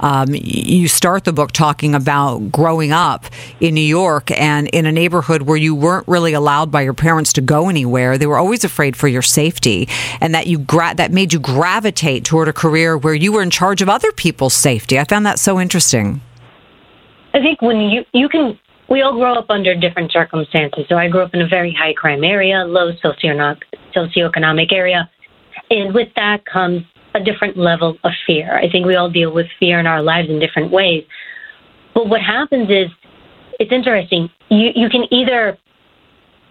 Um, 0.00 0.34
you 0.34 0.86
start 0.86 1.24
the 1.24 1.32
book 1.32 1.52
talking 1.52 1.94
about 1.94 2.52
growing 2.52 2.92
up 2.92 3.24
in 3.58 3.72
New 3.74 3.80
York 3.80 4.30
and 4.32 4.68
in 4.68 4.84
a 4.84 4.92
neighborhood 4.92 5.42
where 5.42 5.56
you 5.56 5.74
weren't 5.74 6.06
really 6.06 6.34
allowed 6.34 6.70
by 6.70 6.82
your 6.82 6.92
parents 6.92 7.32
to 7.34 7.40
go 7.40 7.70
anywhere. 7.70 8.18
They 8.18 8.26
were 8.26 8.38
always 8.38 8.64
afraid 8.64 8.94
for 8.94 9.08
your 9.08 9.22
safety, 9.22 9.88
and 10.20 10.34
that 10.34 10.46
you 10.46 10.58
gra- 10.58 10.94
that 10.96 11.10
made 11.10 11.32
you 11.32 11.38
gravitate 11.38 12.26
toward 12.26 12.48
a 12.48 12.52
career 12.52 12.98
where 12.98 13.14
you 13.14 13.32
were 13.32 13.42
in 13.42 13.50
charge 13.50 13.80
of 13.80 13.88
other 13.88 14.12
people's 14.12 14.54
safety. 14.54 14.98
I 14.98 15.04
found 15.04 15.24
that 15.24 15.38
so 15.38 15.58
interesting. 15.58 16.20
I 17.34 17.40
think 17.40 17.62
when 17.62 17.80
you 17.80 18.04
you 18.12 18.28
can 18.28 18.58
we 18.92 19.00
all 19.00 19.14
grow 19.14 19.32
up 19.32 19.46
under 19.48 19.74
different 19.74 20.12
circumstances. 20.12 20.84
So 20.90 20.96
I 20.96 21.08
grew 21.08 21.22
up 21.22 21.32
in 21.32 21.40
a 21.40 21.48
very 21.48 21.72
high 21.72 21.94
crime 21.94 22.22
area, 22.22 22.58
low 22.58 22.92
socioeconomic 22.92 24.72
area. 24.72 25.10
And 25.70 25.94
with 25.94 26.08
that 26.16 26.44
comes 26.44 26.82
a 27.14 27.20
different 27.20 27.56
level 27.56 27.96
of 28.04 28.12
fear. 28.26 28.58
I 28.58 28.70
think 28.70 28.84
we 28.84 28.94
all 28.94 29.08
deal 29.10 29.32
with 29.32 29.46
fear 29.58 29.80
in 29.80 29.86
our 29.86 30.02
lives 30.02 30.28
in 30.28 30.38
different 30.38 30.70
ways. 30.70 31.04
But 31.94 32.10
what 32.10 32.20
happens 32.20 32.68
is, 32.68 32.88
it's 33.58 33.72
interesting. 33.72 34.28
You, 34.50 34.70
you 34.74 34.90
can 34.90 35.04
either 35.10 35.56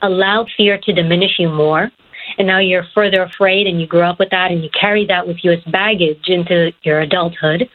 allow 0.02 0.48
fear 0.58 0.80
to 0.82 0.94
diminish 0.94 1.38
you 1.38 1.50
more, 1.50 1.92
and 2.40 2.48
now 2.48 2.58
you're 2.58 2.86
further 2.96 3.22
afraid 3.22 3.68
and 3.68 3.80
you 3.80 3.86
grow 3.86 4.10
up 4.10 4.18
with 4.18 4.32
that 4.32 4.52
and 4.52 4.64
you 4.64 4.70
carry 4.80 5.06
that 5.06 5.28
with 5.28 5.38
you 5.44 5.52
as 5.52 5.60
baggage 5.72 6.28
into 6.28 6.72
your 6.82 7.02
adulthood, 7.02 7.70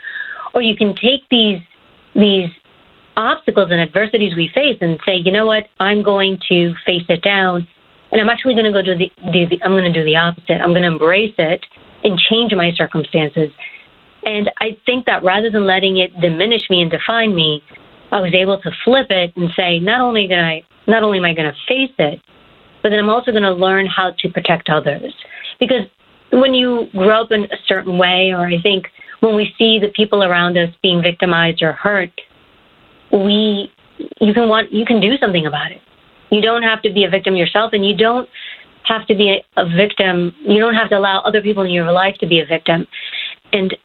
or 0.54 0.62
you 0.62 0.76
can 0.76 0.92
take 0.96 1.22
these 1.30 1.60
these 2.14 2.50
obstacles 3.16 3.68
and 3.70 3.80
adversities 3.80 4.34
we 4.36 4.50
face 4.54 4.78
and 4.80 4.98
say, 5.06 5.16
you 5.16 5.32
know 5.32 5.46
what, 5.46 5.64
I'm 5.80 6.02
going 6.02 6.38
to 6.48 6.74
face 6.84 7.04
it 7.08 7.22
down 7.22 7.66
and 8.12 8.20
I'm 8.20 8.28
actually 8.28 8.54
going 8.54 8.66
to 8.66 8.72
go 8.72 8.82
do 8.82 8.96
the, 8.96 9.10
do 9.32 9.48
the 9.48 9.62
I'm 9.62 9.72
going 9.72 9.90
to 9.90 9.92
do 9.92 10.04
the 10.04 10.16
opposite. 10.16 10.60
I'm 10.62 10.70
going 10.70 10.82
to 10.82 10.88
embrace 10.88 11.34
it 11.38 11.64
and 12.04 12.18
change 12.18 12.52
my 12.54 12.72
circumstances. 12.76 13.50
And 14.24 14.50
I 14.58 14.76
think 14.86 15.06
that 15.06 15.24
rather 15.24 15.50
than 15.50 15.66
letting 15.66 15.98
it 15.98 16.18
diminish 16.20 16.62
me 16.70 16.82
and 16.82 16.90
define 16.90 17.34
me, 17.34 17.62
I 18.12 18.20
was 18.20 18.32
able 18.34 18.60
to 18.60 18.70
flip 18.84 19.08
it 19.10 19.32
and 19.36 19.50
say, 19.56 19.78
not 19.78 20.00
only 20.00 20.26
did 20.26 20.38
I, 20.38 20.62
not 20.86 21.02
only 21.02 21.18
am 21.18 21.24
I 21.24 21.34
going 21.34 21.50
to 21.50 21.58
face 21.66 21.94
it, 21.98 22.20
but 22.82 22.90
then 22.90 22.98
I'm 22.98 23.08
also 23.08 23.32
going 23.32 23.42
to 23.42 23.52
learn 23.52 23.86
how 23.86 24.12
to 24.18 24.28
protect 24.28 24.68
others. 24.68 25.12
Because 25.58 25.86
when 26.32 26.54
you 26.54 26.86
grow 26.92 27.22
up 27.22 27.32
in 27.32 27.44
a 27.44 27.56
certain 27.66 27.98
way, 27.98 28.30
or 28.30 28.46
I 28.46 28.60
think 28.62 28.86
when 29.20 29.34
we 29.34 29.52
see 29.58 29.78
the 29.80 29.88
people 29.94 30.22
around 30.22 30.56
us 30.56 30.70
being 30.82 31.02
victimized 31.02 31.62
or 31.62 31.72
hurt, 31.72 32.12
we 33.24 33.72
you 34.20 34.34
can 34.34 34.48
want 34.48 34.72
you 34.72 34.84
can 34.84 35.00
do 35.00 35.16
something 35.18 35.46
about 35.46 35.72
it. 35.72 35.80
You 36.30 36.40
don't 36.40 36.62
have 36.62 36.82
to 36.82 36.92
be 36.92 37.04
a 37.04 37.10
victim 37.10 37.36
yourself, 37.36 37.72
and 37.72 37.86
you 37.86 37.96
don't 37.96 38.28
have 38.84 39.06
to 39.06 39.14
be 39.14 39.42
a, 39.56 39.68
victim. 39.76 40.34
You 40.40 40.60
don't 40.60 40.74
have 40.74 40.90
to 40.90 40.98
allow 40.98 41.20
other 41.20 41.40
people 41.40 41.62
in 41.64 41.70
your 41.70 41.90
life 41.92 42.16
to 42.20 42.26
be 42.26 42.40
a 42.40 42.46
victim. 42.46 42.86
And 43.52 43.76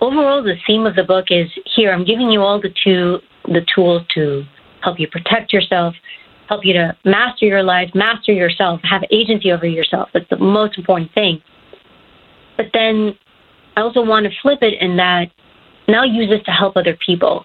overall, 0.00 0.42
the 0.42 0.56
theme 0.66 0.86
of 0.86 0.96
the 0.96 1.04
book 1.04 1.26
is 1.30 1.48
here. 1.74 1.92
I'm 1.92 2.04
giving 2.04 2.30
you 2.30 2.40
all 2.40 2.60
the 2.60 2.74
two 2.84 3.18
the 3.44 3.64
tools 3.74 4.02
to 4.14 4.42
help 4.82 4.98
you 4.98 5.06
protect 5.08 5.52
yourself, 5.52 5.94
help 6.48 6.64
you 6.64 6.72
to 6.72 6.96
master 7.04 7.46
your 7.46 7.62
life, 7.62 7.90
master 7.94 8.32
yourself, 8.32 8.80
have 8.82 9.02
agency 9.10 9.52
over 9.52 9.66
yourself. 9.66 10.08
That's 10.12 10.28
the 10.30 10.38
most 10.38 10.78
important 10.78 11.12
thing. 11.14 11.40
But 12.56 12.66
then 12.72 13.16
I 13.76 13.82
also 13.82 14.04
want 14.04 14.26
to 14.26 14.32
flip 14.42 14.58
it 14.62 14.74
in 14.80 14.96
that 14.96 15.26
now 15.88 16.02
use 16.04 16.28
this 16.28 16.42
to 16.46 16.50
help 16.50 16.76
other 16.76 16.96
people. 17.04 17.44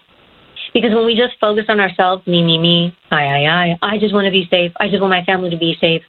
Because 0.72 0.94
when 0.94 1.04
we 1.04 1.14
just 1.14 1.38
focus 1.38 1.66
on 1.68 1.80
ourselves, 1.80 2.26
me, 2.26 2.42
me, 2.42 2.58
me, 2.58 2.96
I, 3.10 3.24
I, 3.24 3.46
I, 3.46 3.78
I 3.82 3.98
just 3.98 4.14
want 4.14 4.24
to 4.24 4.30
be 4.30 4.46
safe. 4.50 4.72
I 4.80 4.88
just 4.88 5.00
want 5.00 5.10
my 5.10 5.24
family 5.24 5.50
to 5.50 5.58
be 5.58 5.76
safe. 5.80 6.02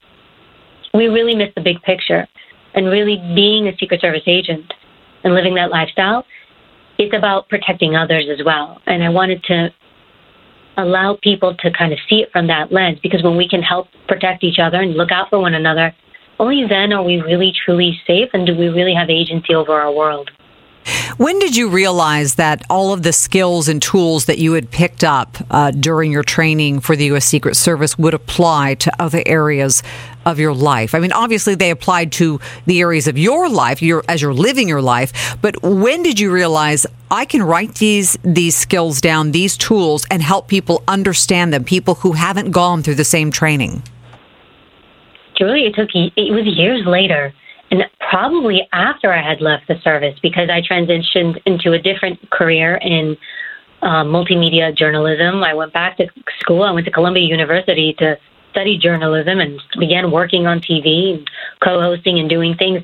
We 0.94 1.08
really 1.08 1.36
miss 1.36 1.50
the 1.56 1.62
big 1.62 1.82
picture. 1.82 2.28
And 2.76 2.88
really 2.88 3.18
being 3.36 3.68
a 3.68 3.78
Secret 3.78 4.02
Service 4.02 4.24
agent 4.26 4.74
and 5.24 5.36
living 5.36 5.54
that 5.56 5.70
lifestyle, 5.70 6.26
it's 6.98 7.16
about 7.16 7.50
protecting 7.50 7.96
others 7.96 8.26
as 8.32 8.44
well. 8.46 8.82
And 8.88 9.04
I 9.04 9.10
wanted 9.10 9.44
to 9.46 9.70
allow 10.78 11.18
people 11.22 11.56
to 11.56 11.72
kind 11.72 11.94
of 11.94 12.00
see 12.10 12.18
it 12.18 12.32
from 12.32 12.48
that 12.48 12.72
lens 12.72 12.98
because 13.04 13.22
when 13.22 13.38
we 13.38 13.48
can 13.48 13.62
help 13.62 13.88
protect 14.08 14.44
each 14.44 14.60
other 14.60 14.82
and 14.82 14.96
look 14.96 15.12
out 15.12 15.30
for 15.30 15.40
one 15.40 15.54
another, 15.54 15.94
only 16.40 16.66
then 16.68 16.92
are 16.94 17.04
we 17.04 17.22
really 17.22 17.54
truly 17.66 18.00
safe 18.08 18.30
and 18.34 18.48
do 18.48 18.56
we 18.56 18.68
really 18.68 18.94
have 18.94 19.10
agency 19.10 19.54
over 19.54 19.74
our 19.80 19.92
world. 19.92 20.32
When 21.18 21.40
did 21.40 21.56
you 21.56 21.70
realize 21.70 22.36
that 22.36 22.64
all 22.70 22.94
of 22.94 23.04
the 23.04 23.14
skills 23.14 23.68
and 23.68 23.82
tools 23.82 24.26
that 24.26 24.40
you 24.40 24.54
had 24.54 24.72
picked 24.72 25.04
up 25.04 25.38
uh, 25.52 25.72
during 25.72 26.12
your 26.12 26.24
training 26.24 26.80
for 26.80 26.96
the 26.96 27.06
U.S. 27.06 27.26
Secret 27.26 27.56
Service 27.56 27.98
would 27.98 28.14
apply 28.14 28.76
to 28.76 28.92
other 29.02 29.22
areas 29.26 29.84
of 30.26 30.40
your 30.40 30.54
life? 30.54 30.96
I 30.96 31.00
mean, 31.00 31.12
obviously 31.12 31.56
they 31.56 31.70
applied 31.70 32.12
to 32.14 32.40
the 32.66 32.80
areas 32.82 33.08
of 33.08 33.18
your 33.18 33.50
life 33.50 33.82
your, 33.82 34.04
as 34.08 34.22
you're 34.22 34.34
living 34.34 34.68
your 34.68 34.82
life, 34.82 35.38
but 35.42 35.62
when 35.62 36.04
did 36.04 36.20
you 36.20 36.32
realize 36.32 36.86
I 37.12 37.26
can 37.26 37.44
write 37.44 37.76
these 37.76 38.18
these 38.24 38.56
skills 38.56 39.00
down, 39.00 39.32
these 39.32 39.56
tools, 39.56 40.06
and 40.10 40.22
help 40.22 40.48
people 40.48 40.84
understand 40.88 41.54
them? 41.54 41.64
People 41.64 41.96
who 41.96 42.14
haven't 42.14 42.52
gone 42.52 42.82
through 42.82 42.96
the 42.96 43.06
same 43.06 43.30
training. 43.30 43.84
Julie, 45.38 45.66
it 45.66 45.76
took 45.76 45.90
it 45.94 46.32
was 46.34 46.46
years 46.46 46.86
later 46.86 47.34
and 47.74 47.90
probably 48.08 48.68
after 48.72 49.12
I 49.12 49.28
had 49.28 49.42
left 49.42 49.68
the 49.68 49.80
service 49.84 50.16
because 50.22 50.48
I 50.48 50.62
transitioned 50.62 51.42
into 51.48 51.74
a 51.74 51.80
different 51.80 52.30
career 52.30 52.76
in 52.76 53.18
uh, 53.82 54.04
multimedia 54.04 54.78
journalism. 54.78 55.44
I 55.44 55.56
went 55.56 55.74
back 55.74 55.98
to 55.98 56.06
school. 56.40 56.62
I 56.62 56.72
went 56.72 56.86
to 56.86 56.92
Columbia 56.92 57.24
University 57.24 57.96
to 57.98 58.16
study 58.52 58.78
journalism 58.78 59.40
and 59.40 59.60
began 59.80 60.12
working 60.12 60.46
on 60.46 60.60
TV 60.60 61.16
and 61.16 61.30
co-hosting 61.64 62.20
and 62.20 62.30
doing 62.30 62.56
things. 62.56 62.84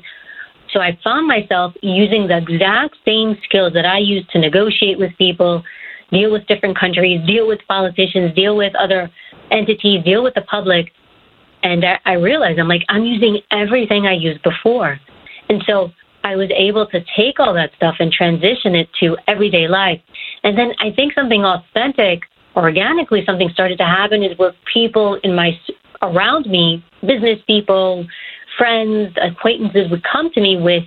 So 0.72 0.80
I 0.80 0.98
found 1.04 1.28
myself 1.28 1.72
using 1.82 2.26
the 2.26 2.38
exact 2.38 2.96
same 3.04 3.38
skills 3.44 3.72
that 3.74 3.86
I 3.86 3.98
used 3.98 4.28
to 4.30 4.40
negotiate 4.40 4.98
with 4.98 5.16
people, 5.18 5.62
deal 6.10 6.32
with 6.32 6.48
different 6.48 6.76
countries, 6.76 7.24
deal 7.28 7.46
with 7.46 7.60
politicians, 7.68 8.34
deal 8.34 8.56
with 8.56 8.74
other 8.74 9.08
entities, 9.52 10.02
deal 10.04 10.24
with 10.24 10.34
the 10.34 10.42
public 10.42 10.92
and 11.62 11.84
I 12.04 12.14
realized 12.14 12.58
I'm 12.58 12.68
like, 12.68 12.84
I'm 12.88 13.04
using 13.04 13.40
everything 13.50 14.06
I 14.06 14.14
used 14.14 14.42
before. 14.42 14.98
And 15.48 15.62
so 15.66 15.90
I 16.24 16.36
was 16.36 16.50
able 16.54 16.86
to 16.86 17.00
take 17.16 17.38
all 17.38 17.54
that 17.54 17.70
stuff 17.76 17.96
and 17.98 18.12
transition 18.12 18.74
it 18.74 18.88
to 19.00 19.16
everyday 19.26 19.68
life. 19.68 20.00
And 20.42 20.56
then 20.56 20.72
I 20.80 20.90
think 20.94 21.14
something 21.14 21.44
authentic, 21.44 22.22
organically, 22.56 23.24
something 23.26 23.50
started 23.52 23.78
to 23.78 23.84
happen 23.84 24.22
is 24.22 24.38
where 24.38 24.52
people 24.72 25.18
in 25.22 25.34
my 25.34 25.58
around 26.02 26.46
me, 26.46 26.84
business 27.02 27.38
people, 27.46 28.06
friends, 28.56 29.14
acquaintances 29.20 29.90
would 29.90 30.02
come 30.10 30.30
to 30.32 30.40
me 30.40 30.56
with 30.56 30.84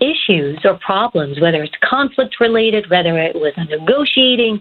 issues 0.00 0.58
or 0.64 0.78
problems, 0.84 1.40
whether 1.40 1.62
it's 1.62 1.74
conflict 1.88 2.40
related, 2.40 2.88
whether 2.90 3.18
it 3.18 3.34
was 3.36 3.52
a 3.56 3.64
negotiating 3.66 4.60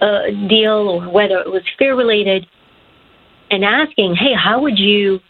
uh, 0.00 0.26
deal, 0.48 0.88
or 0.88 1.10
whether 1.10 1.38
it 1.38 1.50
was 1.50 1.62
fear 1.78 1.96
related 1.96 2.46
and 3.54 3.64
asking, 3.64 4.16
hey, 4.16 4.34
how 4.34 4.60
would 4.60 4.78
you 4.78 5.20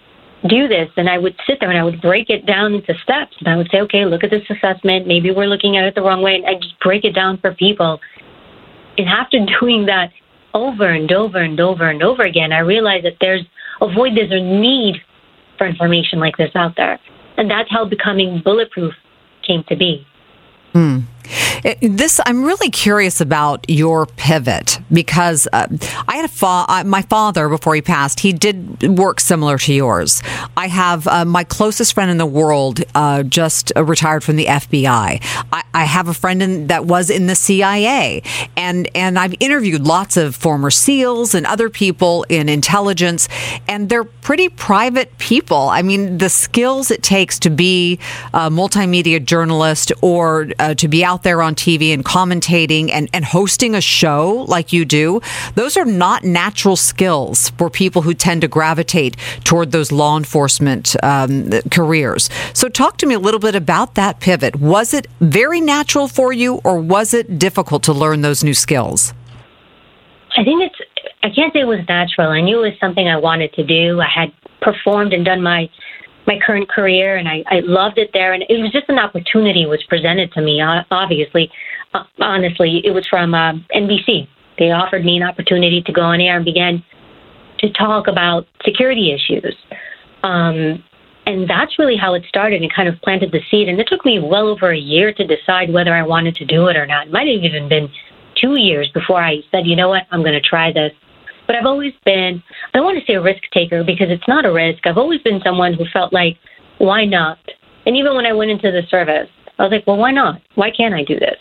do 0.49 0.67
this? 0.67 0.89
And 0.97 1.09
I 1.09 1.19
would 1.19 1.37
sit 1.47 1.59
there 1.61 1.71
and 1.71 1.79
I 1.79 1.85
would 1.85 2.01
break 2.01 2.31
it 2.31 2.47
down 2.47 2.75
into 2.75 2.95
steps. 3.03 3.37
And 3.39 3.49
I 3.49 3.57
would 3.57 3.69
say, 3.71 3.81
okay, 3.83 4.07
look 4.07 4.25
at 4.25 4.31
this 4.31 4.43
assessment. 4.49 5.07
Maybe 5.07 5.31
we're 5.31 5.47
looking 5.47 5.77
at 5.77 5.85
it 5.85 5.95
the 5.95 6.03
wrong 6.03 6.23
way. 6.23 6.37
And 6.37 6.47
I 6.47 6.55
just 6.55 6.79
break 6.81 7.05
it 7.05 7.15
down 7.15 7.39
for 7.39 7.55
people. 7.55 8.01
And 8.97 9.09
after 9.09 9.39
doing 9.61 9.87
that 9.87 10.11
over 10.55 10.89
and 10.89 11.11
over 11.13 11.39
and 11.39 11.61
over 11.61 11.89
and 11.89 12.03
over 12.03 12.23
again, 12.23 12.53
I 12.53 12.61
realized 12.61 13.05
that 13.05 13.17
there's 13.21 13.45
a 13.81 13.93
void, 13.93 14.13
there's 14.17 14.33
a 14.33 14.41
need 14.41 14.97
for 15.59 15.67
information 15.67 16.19
like 16.19 16.37
this 16.37 16.51
out 16.55 16.77
there. 16.77 16.99
And 17.37 17.51
that's 17.51 17.71
how 17.71 17.85
becoming 17.85 18.41
bulletproof 18.43 18.95
came 19.47 19.65
to 19.69 19.77
be. 19.77 20.07
Hmm. 20.73 21.01
This 21.81 22.21
I'm 22.27 22.45
really 22.45 22.69
curious 22.69 23.23
about 23.23 23.65
your 23.71 24.05
pivot 24.05 24.79
because 24.93 25.49
uh, 25.51 25.67
I 26.07 26.17
had 26.17 26.27
a 26.27 26.29
fa- 26.29 26.67
uh, 26.69 26.85
my 26.85 27.01
father 27.01 27.49
before 27.49 27.75
he 27.75 27.81
passed. 27.81 28.21
He 28.21 28.35
did 28.35 28.99
work 28.99 29.19
similar 29.19 29.57
to 29.57 29.73
yours. 29.73 30.23
I 30.59 30.69
have 30.69 31.07
uh, 31.07 31.25
my 31.25 31.43
closest 31.43 31.95
friend 31.95 32.11
in 32.11 32.19
the 32.19 32.27
world 32.27 32.83
uh, 32.95 33.23
just 33.23 33.73
retired 33.77 34.23
from 34.23 34.37
the 34.37 34.45
FBI. 34.45 35.23
I, 35.53 35.65
I 35.73 35.85
have 35.85 36.09
a 36.09 36.13
friend 36.13 36.43
in, 36.43 36.67
that 36.67 36.85
was 36.85 37.09
in 37.09 37.29
the 37.29 37.35
CIA, 37.35 38.23
and 38.59 38.87
and 38.95 39.19
I've 39.19 39.35
interviewed 39.41 39.87
lots 39.87 40.19
of 40.19 40.37
former 40.37 40.71
SEALs 40.71 41.35
and 41.35 41.47
other 41.47 41.71
people 41.71 42.27
in 42.29 42.51
intelligence, 42.51 43.27
and 43.67 43.89
they're 43.89 44.05
pretty 44.05 44.51
private 44.51 45.17
people. 45.17 45.71
I 45.71 45.81
mean, 45.81 46.19
the 46.19 46.29
skills 46.29 46.91
it 46.91 47.03
takes 47.03 47.39
to 47.39 47.49
be 47.49 47.99
a 48.35 48.51
multimedia 48.51 49.25
journalist 49.25 49.93
or 50.03 50.49
uh, 50.59 50.75
to 50.75 50.89
be 50.89 51.03
out 51.03 51.23
there 51.23 51.41
on 51.41 51.54
TV 51.55 51.93
and 51.93 52.05
commentating 52.05 52.91
and, 52.91 53.09
and 53.13 53.25
hosting 53.25 53.75
a 53.75 53.81
show 53.81 54.45
like 54.49 54.73
you 54.73 54.85
do, 54.85 55.21
those 55.55 55.77
are 55.77 55.85
not 55.85 56.25
natural 56.25 56.77
skills 56.77 57.51
for 57.51 57.71
people 57.71 58.03
who 58.03 58.15
tend 58.15 58.41
to 58.43 58.49
gravitate 58.49 59.17
toward 59.45 59.73
those 59.73 59.93
law 59.93 60.17
enforcement 60.17 60.97
um, 61.03 61.51
careers. 61.71 62.31
So, 62.53 62.69
talk 62.69 62.97
to 62.99 63.07
me 63.07 63.15
a 63.15 63.19
little 63.19 63.41
bit 63.41 63.55
about 63.55 63.95
that 63.95 64.21
pivot. 64.21 64.57
Was 64.57 64.95
it 64.95 65.07
very 65.21 65.61
natural 65.61 66.09
for 66.09 66.33
you, 66.33 66.61
or 66.65 66.79
was 66.79 67.15
it 67.15 67.39
difficult 67.39 67.83
to 67.85 67.93
learn 67.93 68.23
those 68.23 68.43
new 68.45 68.55
skills? 68.55 69.13
I 70.37 70.43
think 70.43 70.63
it's, 70.63 71.15
I 71.23 71.31
can't 71.31 71.53
say 71.53 71.61
it 71.61 71.67
was 71.67 71.87
natural. 71.89 72.31
I 72.31 72.41
knew 72.41 72.59
it 72.65 72.71
was 72.71 72.81
something 72.81 73.07
I 73.07 73.17
wanted 73.17 73.53
to 73.55 73.65
do. 73.65 74.01
I 74.01 74.09
had 74.09 74.33
performed 74.61 75.13
and 75.13 75.25
done 75.25 75.43
my 75.43 75.71
my 76.27 76.39
current 76.45 76.69
career, 76.69 77.17
and 77.17 77.29
I, 77.29 77.45
I 77.47 77.61
loved 77.61 77.99
it 77.99 78.11
there. 78.13 78.33
And 78.33 78.45
it 78.49 78.61
was 78.61 78.73
just 78.73 78.89
an 78.89 78.99
opportunity 78.99 79.67
was 79.67 79.83
presented 79.85 80.33
to 80.33 80.43
me. 80.43 80.63
Obviously, 80.63 81.51
uh, 81.93 82.05
honestly, 82.19 82.81
it 82.85 82.91
was 82.91 83.07
from 83.07 83.35
uh, 83.35 83.53
NBC. 83.75 84.29
They 84.59 84.71
offered 84.71 85.05
me 85.05 85.17
an 85.17 85.23
opportunity 85.23 85.83
to 85.83 85.93
go 85.93 86.03
on 86.03 86.21
air 86.21 86.37
and 86.37 86.45
began 86.45 86.83
to 87.59 87.71
talk 87.73 88.07
about 88.09 88.47
security 88.65 89.13
issues. 89.13 89.57
Um, 90.23 90.83
and 91.27 91.49
that's 91.49 91.79
really 91.79 91.97
how 91.97 92.15
it 92.15 92.25
started 92.29 92.63
and 92.63 92.73
kind 92.73 92.89
of 92.89 93.01
planted 93.01 93.33
the 93.33 93.41
seed. 93.51 93.69
And 93.69 93.81
it 93.81 93.89
took 93.89 94.05
me 94.05 94.21
well 94.21 94.49
over 94.49 94.71
a 94.71 94.79
year 94.79 95.13
to 95.13 95.27
decide 95.27 95.73
whether 95.73 95.95
I 95.95 96.03
wanted 96.03 96.35
to 96.37 96.45
do 96.45 96.67
it 96.69 96.77
or 96.77 96.87
not. 96.87 97.07
It 97.07 97.13
might 97.13 97.27
have 97.29 97.43
even 97.43 97.69
been 97.69 97.89
two 98.41 98.59
years 98.59 98.91
before 98.91 99.23
I 99.23 99.39
said, 99.51 99.67
you 99.67 99.77
know 99.77 99.89
what, 99.89 100.03
I'm 100.11 100.21
going 100.21 100.35
to 100.35 100.41
try 100.41 100.73
this. 100.73 100.93
But 101.47 101.57
I've 101.57 101.67
always 101.67 101.93
been, 102.05 102.43
I 102.73 102.79
don't 102.79 102.85
want 102.85 102.99
to 102.99 103.05
say 103.05 103.15
a 103.15 103.23
risk 103.23 103.43
taker 103.53 103.85
because 103.85 104.09
it's 104.11 104.27
not 104.29 104.47
a 104.47 104.53
risk. 104.53 104.87
I've 104.87 104.99
always 104.99 105.21
been 105.21 105.41
someone 105.45 105.75
who 105.75 105.85
felt 105.93 106.13
like, 106.13 106.39
why 106.79 107.05
not? 107.05 107.39
And 107.87 107.97
even 107.97 108.15
when 108.15 108.27
I 108.27 108.33
went 108.33 108.51
into 108.51 108.71
the 108.71 108.83
service, 108.89 109.29
I 109.59 109.63
was 109.63 109.73
like, 109.73 109.87
well, 109.87 109.99
why 109.99 110.11
not? 110.11 110.41
Why 110.55 110.71
can't 110.71 110.95
I 110.95 111.05
do 111.05 111.19
this? 111.19 111.37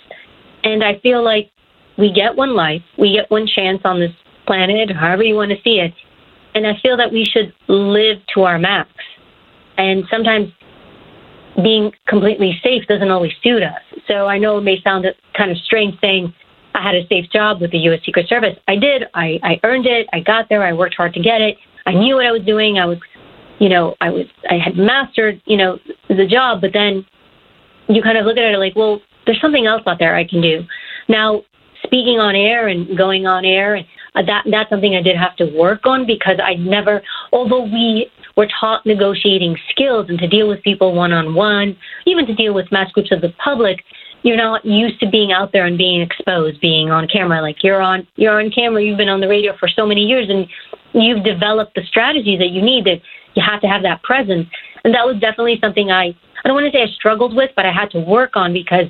And 0.63 0.83
I 0.83 1.00
feel 1.00 1.24
like 1.24 1.50
we 1.98 2.12
get 2.12 2.36
one 2.36 2.55
life, 2.55 2.81
we 2.98 3.13
get 3.13 3.29
one 3.31 3.48
chance 3.48 3.81
on 3.86 4.00
this 4.00 4.12
planet, 4.45 4.91
however 4.91 5.24
you 5.24 5.36
want 5.36 5.51
to 5.51 5.57
see 5.63 5.79
it. 5.79 5.93
And 6.55 6.67
I 6.67 6.74
feel 6.81 6.98
that 6.98 7.12
we 7.12 7.25
should 7.25 7.53
live 7.67 8.17
to 8.33 8.43
our 8.43 8.60
max. 8.60 8.89
And 9.77 10.03
sometimes 10.12 10.51
being 11.63 11.91
completely 12.07 12.60
safe 12.63 12.86
doesn't 12.88 13.10
always 13.10 13.31
suit 13.43 13.63
us. 13.63 13.79
So 14.07 14.27
I 14.27 14.38
know 14.38 14.57
it 14.57 14.62
may 14.62 14.81
sound 14.81 15.05
a 15.05 15.13
kind 15.36 15.51
of 15.51 15.57
strange 15.57 16.00
saying, 16.01 16.33
I 16.73 16.81
had 16.81 16.95
a 16.95 17.07
safe 17.07 17.29
job 17.31 17.61
with 17.61 17.71
the 17.71 17.77
U.S. 17.79 17.99
Secret 18.05 18.27
Service. 18.27 18.57
I 18.67 18.75
did. 18.75 19.03
I, 19.13 19.39
I 19.43 19.59
earned 19.63 19.85
it. 19.85 20.07
I 20.13 20.19
got 20.19 20.49
there. 20.49 20.63
I 20.63 20.73
worked 20.73 20.95
hard 20.95 21.13
to 21.13 21.21
get 21.21 21.41
it. 21.41 21.57
I 21.85 21.93
knew 21.93 22.15
what 22.15 22.25
I 22.25 22.31
was 22.31 22.43
doing. 22.45 22.77
I 22.77 22.85
was, 22.85 22.97
you 23.59 23.69
know, 23.69 23.95
I 24.01 24.09
was, 24.09 24.25
I 24.49 24.57
had 24.57 24.75
mastered, 24.75 25.41
you 25.45 25.57
know, 25.57 25.77
the 26.09 26.25
job. 26.25 26.61
But 26.61 26.71
then 26.73 27.05
you 27.87 28.01
kind 28.01 28.17
of 28.17 28.25
look 28.25 28.37
at 28.37 28.43
it 28.43 28.57
like, 28.57 28.75
well, 28.75 29.01
there's 29.25 29.41
something 29.41 29.65
else 29.65 29.83
out 29.85 29.99
there 29.99 30.15
I 30.15 30.27
can 30.27 30.41
do. 30.41 30.61
Now, 31.07 31.43
speaking 31.83 32.19
on 32.19 32.35
air 32.35 32.67
and 32.67 32.97
going 32.97 33.25
on 33.25 33.45
air, 33.45 33.77
uh, 34.15 34.21
that 34.25 34.43
that's 34.49 34.69
something 34.69 34.95
I 34.95 35.01
did 35.01 35.17
have 35.17 35.35
to 35.37 35.45
work 35.57 35.85
on 35.85 36.05
because 36.05 36.37
I 36.43 36.55
never, 36.55 37.01
although 37.31 37.63
we 37.63 38.09
were 38.35 38.47
taught 38.59 38.85
negotiating 38.85 39.57
skills 39.69 40.07
and 40.09 40.17
to 40.19 40.27
deal 40.27 40.47
with 40.47 40.61
people 40.63 40.93
one 40.95 41.13
on 41.13 41.35
one, 41.35 41.77
even 42.05 42.25
to 42.27 42.35
deal 42.35 42.53
with 42.53 42.71
mass 42.71 42.91
groups 42.91 43.11
of 43.11 43.21
the 43.21 43.33
public, 43.43 43.83
you're 44.23 44.37
not 44.37 44.65
used 44.65 44.99
to 45.01 45.09
being 45.09 45.31
out 45.31 45.51
there 45.51 45.65
and 45.65 45.77
being 45.77 46.01
exposed, 46.01 46.59
being 46.61 46.89
on 46.89 47.07
camera. 47.07 47.41
Like 47.41 47.63
you're 47.63 47.81
on 47.81 48.07
you're 48.15 48.41
on 48.41 48.49
camera, 48.51 48.81
you've 48.81 48.97
been 48.97 49.09
on 49.09 49.21
the 49.21 49.27
radio 49.27 49.55
for 49.57 49.67
so 49.67 49.85
many 49.85 50.01
years 50.01 50.27
and 50.29 50.47
you've 50.93 51.23
developed 51.23 51.75
the 51.75 51.83
strategies 51.83 52.39
that 52.39 52.49
you 52.49 52.61
need 52.61 52.85
that 52.85 53.01
you 53.35 53.43
have 53.45 53.61
to 53.61 53.67
have 53.67 53.83
that 53.83 54.01
presence. 54.03 54.47
And 54.83 54.93
that 54.93 55.05
was 55.05 55.19
definitely 55.19 55.59
something 55.61 55.91
I 55.91 56.15
I 56.43 56.47
don't 56.47 56.55
want 56.55 56.71
to 56.71 56.77
say 56.77 56.83
I 56.83 56.87
struggled 56.87 57.35
with, 57.35 57.51
but 57.55 57.65
I 57.65 57.71
had 57.71 57.91
to 57.91 57.99
work 57.99 58.35
on 58.35 58.53
because 58.53 58.87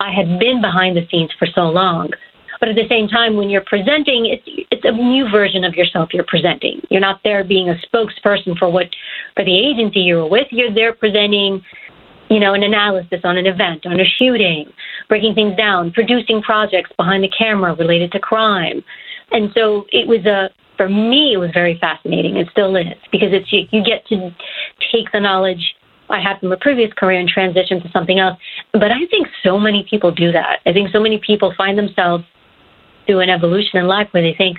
I 0.00 0.12
had 0.12 0.38
been 0.38 0.60
behind 0.60 0.96
the 0.96 1.06
scenes 1.10 1.30
for 1.38 1.46
so 1.46 1.62
long. 1.62 2.10
But 2.58 2.70
at 2.70 2.76
the 2.76 2.88
same 2.88 3.06
time, 3.08 3.36
when 3.36 3.50
you're 3.50 3.64
presenting, 3.66 4.26
it's 4.26 4.44
it's 4.70 4.84
a 4.84 4.92
new 4.92 5.28
version 5.30 5.64
of 5.64 5.74
yourself 5.74 6.10
you're 6.12 6.24
presenting. 6.24 6.80
You're 6.90 7.00
not 7.00 7.20
there 7.22 7.44
being 7.44 7.70
a 7.70 7.76
spokesperson 7.86 8.58
for 8.58 8.70
what 8.70 8.88
for 9.34 9.44
the 9.44 9.56
agency 9.56 10.00
you're 10.00 10.28
with. 10.28 10.48
You're 10.50 10.72
there 10.72 10.92
presenting 10.92 11.62
you 12.28 12.40
know, 12.40 12.54
an 12.54 12.62
analysis 12.62 13.20
on 13.24 13.36
an 13.36 13.46
event, 13.46 13.86
on 13.86 14.00
a 14.00 14.04
shooting, 14.04 14.72
breaking 15.08 15.34
things 15.34 15.56
down, 15.56 15.92
producing 15.92 16.42
projects 16.42 16.90
behind 16.96 17.22
the 17.22 17.28
camera 17.28 17.74
related 17.74 18.10
to 18.12 18.18
crime. 18.18 18.82
And 19.30 19.50
so 19.54 19.86
it 19.92 20.06
was 20.06 20.24
a, 20.26 20.50
for 20.76 20.88
me, 20.88 21.32
it 21.34 21.38
was 21.38 21.50
very 21.52 21.78
fascinating. 21.78 22.36
It 22.36 22.48
still 22.50 22.74
is 22.76 22.86
because 23.10 23.32
it's, 23.32 23.52
you, 23.52 23.66
you 23.70 23.82
get 23.84 24.06
to 24.08 24.30
take 24.92 25.10
the 25.12 25.20
knowledge 25.20 25.74
I 26.08 26.20
had 26.20 26.38
from 26.38 26.52
a 26.52 26.56
previous 26.56 26.92
career 26.92 27.18
and 27.18 27.28
transition 27.28 27.82
to 27.82 27.90
something 27.90 28.18
else. 28.18 28.38
But 28.72 28.92
I 28.92 29.06
think 29.10 29.26
so 29.42 29.58
many 29.58 29.86
people 29.88 30.12
do 30.12 30.32
that. 30.32 30.60
I 30.66 30.72
think 30.72 30.90
so 30.92 31.00
many 31.00 31.18
people 31.18 31.52
find 31.56 31.76
themselves 31.76 32.24
through 33.06 33.20
an 33.20 33.30
evolution 33.30 33.78
in 33.78 33.86
life 33.86 34.08
where 34.12 34.22
they 34.22 34.36
think, 34.36 34.58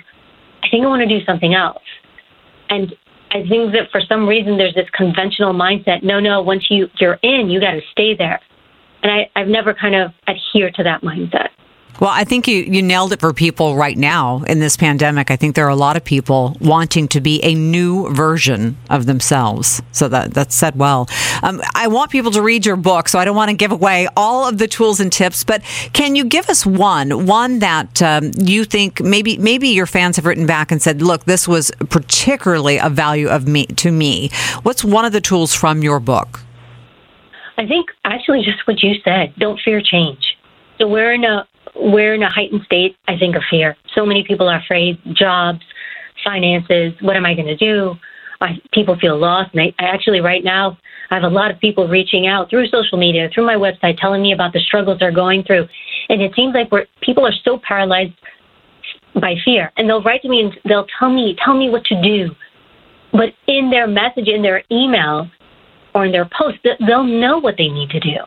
I 0.62 0.68
think 0.70 0.84
I 0.84 0.88
want 0.88 1.00
to 1.00 1.08
do 1.08 1.24
something 1.24 1.54
else. 1.54 1.82
And 2.68 2.94
I 3.30 3.46
think 3.46 3.72
that 3.72 3.90
for 3.90 4.00
some 4.00 4.26
reason 4.26 4.56
there's 4.56 4.74
this 4.74 4.88
conventional 4.90 5.52
mindset. 5.52 6.02
No, 6.02 6.20
no, 6.20 6.40
once 6.40 6.70
you 6.70 6.88
you're 6.98 7.18
in, 7.22 7.50
you 7.50 7.60
got 7.60 7.72
to 7.72 7.82
stay 7.92 8.14
there. 8.14 8.40
And 9.02 9.12
I, 9.12 9.30
I've 9.36 9.48
never 9.48 9.74
kind 9.74 9.94
of 9.94 10.12
adhered 10.26 10.74
to 10.74 10.82
that 10.82 11.02
mindset. 11.02 11.50
Well, 12.00 12.10
I 12.10 12.22
think 12.22 12.46
you, 12.46 12.58
you 12.62 12.80
nailed 12.80 13.12
it 13.12 13.18
for 13.18 13.32
people 13.32 13.74
right 13.74 13.98
now 13.98 14.44
in 14.44 14.60
this 14.60 14.76
pandemic. 14.76 15.32
I 15.32 15.36
think 15.36 15.56
there 15.56 15.66
are 15.66 15.70
a 15.70 15.76
lot 15.76 15.96
of 15.96 16.04
people 16.04 16.56
wanting 16.60 17.08
to 17.08 17.20
be 17.20 17.42
a 17.42 17.54
new 17.54 18.08
version 18.14 18.76
of 18.88 19.06
themselves. 19.06 19.82
So 19.90 20.06
that 20.08 20.32
that's 20.32 20.54
said 20.54 20.76
well. 20.76 21.08
Um, 21.42 21.60
I 21.74 21.88
want 21.88 22.12
people 22.12 22.30
to 22.32 22.42
read 22.42 22.64
your 22.64 22.76
book, 22.76 23.08
so 23.08 23.18
I 23.18 23.24
don't 23.24 23.34
want 23.34 23.50
to 23.50 23.56
give 23.56 23.72
away 23.72 24.06
all 24.16 24.48
of 24.48 24.58
the 24.58 24.68
tools 24.68 25.00
and 25.00 25.10
tips. 25.10 25.42
But 25.42 25.62
can 25.92 26.14
you 26.14 26.24
give 26.24 26.48
us 26.48 26.64
one, 26.64 27.26
one 27.26 27.58
that 27.58 28.00
um, 28.00 28.30
you 28.36 28.64
think 28.64 29.00
maybe 29.00 29.36
maybe 29.36 29.68
your 29.68 29.86
fans 29.86 30.16
have 30.16 30.24
written 30.24 30.46
back 30.46 30.70
and 30.70 30.80
said, 30.80 31.02
"Look, 31.02 31.24
this 31.24 31.48
was 31.48 31.72
particularly 31.88 32.78
a 32.78 32.88
value 32.88 33.28
of 33.28 33.48
me 33.48 33.66
to 33.66 33.90
me." 33.90 34.30
What's 34.62 34.84
one 34.84 35.04
of 35.04 35.12
the 35.12 35.20
tools 35.20 35.52
from 35.52 35.82
your 35.82 35.98
book? 35.98 36.40
I 37.56 37.66
think 37.66 37.88
actually 38.04 38.42
just 38.44 38.64
what 38.68 38.84
you 38.84 38.94
said. 39.04 39.34
Don't 39.36 39.58
fear 39.64 39.82
change. 39.82 40.36
So 40.78 40.86
we're 40.86 41.12
in 41.12 41.24
a 41.24 41.44
we're 41.78 42.14
in 42.14 42.22
a 42.22 42.30
heightened 42.30 42.62
state, 42.64 42.96
I 43.06 43.16
think, 43.18 43.36
of 43.36 43.42
fear. 43.50 43.76
So 43.94 44.04
many 44.04 44.24
people 44.24 44.48
are 44.48 44.58
afraid 44.58 44.98
jobs, 45.12 45.60
finances, 46.24 46.92
what 47.00 47.16
am 47.16 47.24
I 47.24 47.34
going 47.34 47.46
to 47.46 47.56
do? 47.56 47.94
I, 48.40 48.60
people 48.72 48.96
feel 48.98 49.18
lost. 49.18 49.50
And 49.54 49.62
I, 49.62 49.74
I 49.78 49.88
actually, 49.88 50.20
right 50.20 50.44
now, 50.44 50.78
I 51.10 51.14
have 51.14 51.24
a 51.24 51.28
lot 51.28 51.50
of 51.50 51.58
people 51.58 51.88
reaching 51.88 52.26
out 52.26 52.50
through 52.50 52.68
social 52.68 52.98
media, 52.98 53.28
through 53.32 53.46
my 53.46 53.54
website, 53.54 53.98
telling 53.98 54.22
me 54.22 54.32
about 54.32 54.52
the 54.52 54.60
struggles 54.60 54.98
they're 54.98 55.12
going 55.12 55.42
through. 55.44 55.66
And 56.08 56.22
it 56.22 56.32
seems 56.34 56.54
like 56.54 56.70
we're, 56.70 56.86
people 57.02 57.26
are 57.26 57.32
so 57.44 57.58
paralyzed 57.66 58.12
by 59.14 59.34
fear. 59.44 59.72
And 59.76 59.88
they'll 59.88 60.02
write 60.02 60.22
to 60.22 60.28
me 60.28 60.40
and 60.42 60.52
they'll 60.64 60.86
tell 60.98 61.10
me, 61.10 61.36
tell 61.44 61.56
me 61.56 61.70
what 61.70 61.84
to 61.86 62.00
do. 62.02 62.30
But 63.12 63.30
in 63.46 63.70
their 63.70 63.86
message, 63.86 64.28
in 64.28 64.42
their 64.42 64.62
email, 64.70 65.28
or 65.94 66.04
in 66.04 66.12
their 66.12 66.28
post, 66.38 66.58
they'll 66.86 67.04
know 67.04 67.38
what 67.38 67.56
they 67.56 67.68
need 67.68 67.90
to 67.90 68.00
do. 68.00 68.18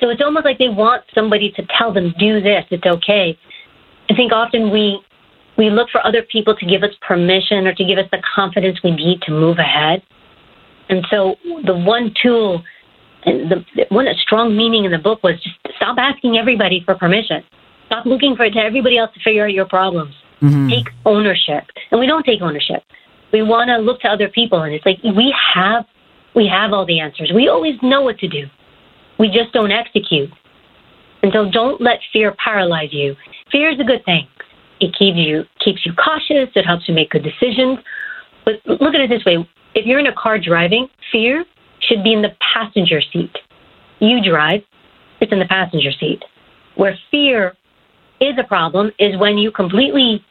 So 0.00 0.10
it's 0.10 0.20
almost 0.22 0.44
like 0.44 0.58
they 0.58 0.68
want 0.68 1.04
somebody 1.14 1.50
to 1.52 1.66
tell 1.78 1.92
them, 1.92 2.14
do 2.18 2.40
this, 2.40 2.64
it's 2.70 2.84
okay. 2.84 3.38
I 4.10 4.14
think 4.14 4.32
often 4.32 4.70
we 4.70 5.00
we 5.56 5.70
look 5.70 5.88
for 5.90 6.06
other 6.06 6.22
people 6.22 6.54
to 6.54 6.66
give 6.66 6.82
us 6.82 6.90
permission 7.00 7.66
or 7.66 7.74
to 7.74 7.84
give 7.84 7.98
us 7.98 8.04
the 8.12 8.22
confidence 8.34 8.78
we 8.84 8.90
need 8.90 9.22
to 9.22 9.32
move 9.32 9.58
ahead. 9.58 10.02
And 10.90 11.06
so 11.10 11.36
the 11.64 11.74
one 11.74 12.14
tool 12.22 12.62
and 13.24 13.50
the 13.50 13.64
one 13.88 14.06
strong 14.20 14.56
meaning 14.56 14.84
in 14.84 14.92
the 14.92 14.98
book 14.98 15.22
was 15.22 15.34
just 15.42 15.56
stop 15.76 15.96
asking 15.98 16.36
everybody 16.36 16.82
for 16.84 16.94
permission. 16.94 17.42
Stop 17.86 18.04
looking 18.04 18.36
for 18.36 18.44
it 18.44 18.50
to 18.52 18.60
everybody 18.60 18.98
else 18.98 19.12
to 19.14 19.20
figure 19.20 19.44
out 19.44 19.52
your 19.52 19.66
problems. 19.66 20.14
Mm-hmm. 20.42 20.68
Take 20.68 20.88
ownership. 21.04 21.64
And 21.90 21.98
we 21.98 22.06
don't 22.06 22.24
take 22.24 22.42
ownership. 22.42 22.82
We 23.32 23.42
want 23.42 23.68
to 23.68 23.78
look 23.78 24.00
to 24.02 24.08
other 24.08 24.28
people 24.28 24.62
and 24.62 24.74
it's 24.74 24.84
like 24.84 25.02
we 25.02 25.34
have 25.54 25.84
we 26.34 26.46
have 26.46 26.72
all 26.72 26.84
the 26.84 27.00
answers. 27.00 27.32
We 27.34 27.48
always 27.48 27.76
know 27.82 28.02
what 28.02 28.18
to 28.18 28.28
do. 28.28 28.46
We 29.18 29.28
just 29.28 29.52
don't 29.52 29.70
execute. 29.70 30.30
And 31.22 31.32
so 31.32 31.50
don't 31.50 31.80
let 31.80 32.00
fear 32.12 32.34
paralyze 32.42 32.92
you. 32.92 33.16
Fear 33.50 33.70
is 33.70 33.80
a 33.80 33.84
good 33.84 34.04
thing. 34.04 34.26
It 34.80 34.94
keeps 34.96 35.16
you 35.16 35.44
keeps 35.64 35.86
you 35.86 35.92
cautious, 35.94 36.50
it 36.54 36.66
helps 36.66 36.86
you 36.88 36.94
make 36.94 37.10
good 37.10 37.24
decisions. 37.24 37.78
But 38.44 38.54
look 38.66 38.94
at 38.94 39.00
it 39.00 39.10
this 39.10 39.24
way. 39.24 39.48
If 39.74 39.86
you're 39.86 39.98
in 39.98 40.06
a 40.06 40.14
car 40.14 40.38
driving, 40.38 40.88
fear 41.10 41.44
should 41.80 42.04
be 42.04 42.12
in 42.12 42.22
the 42.22 42.36
passenger 42.54 43.00
seat. 43.12 43.34
You 44.00 44.22
drive, 44.22 44.60
it's 45.20 45.32
in 45.32 45.38
the 45.38 45.46
passenger 45.46 45.90
seat. 45.98 46.22
Where 46.76 46.98
fear 47.10 47.56
is 48.20 48.34
a 48.38 48.44
problem 48.44 48.90
is 48.98 49.18
when 49.18 49.38
you 49.38 49.50
completely 49.50 50.24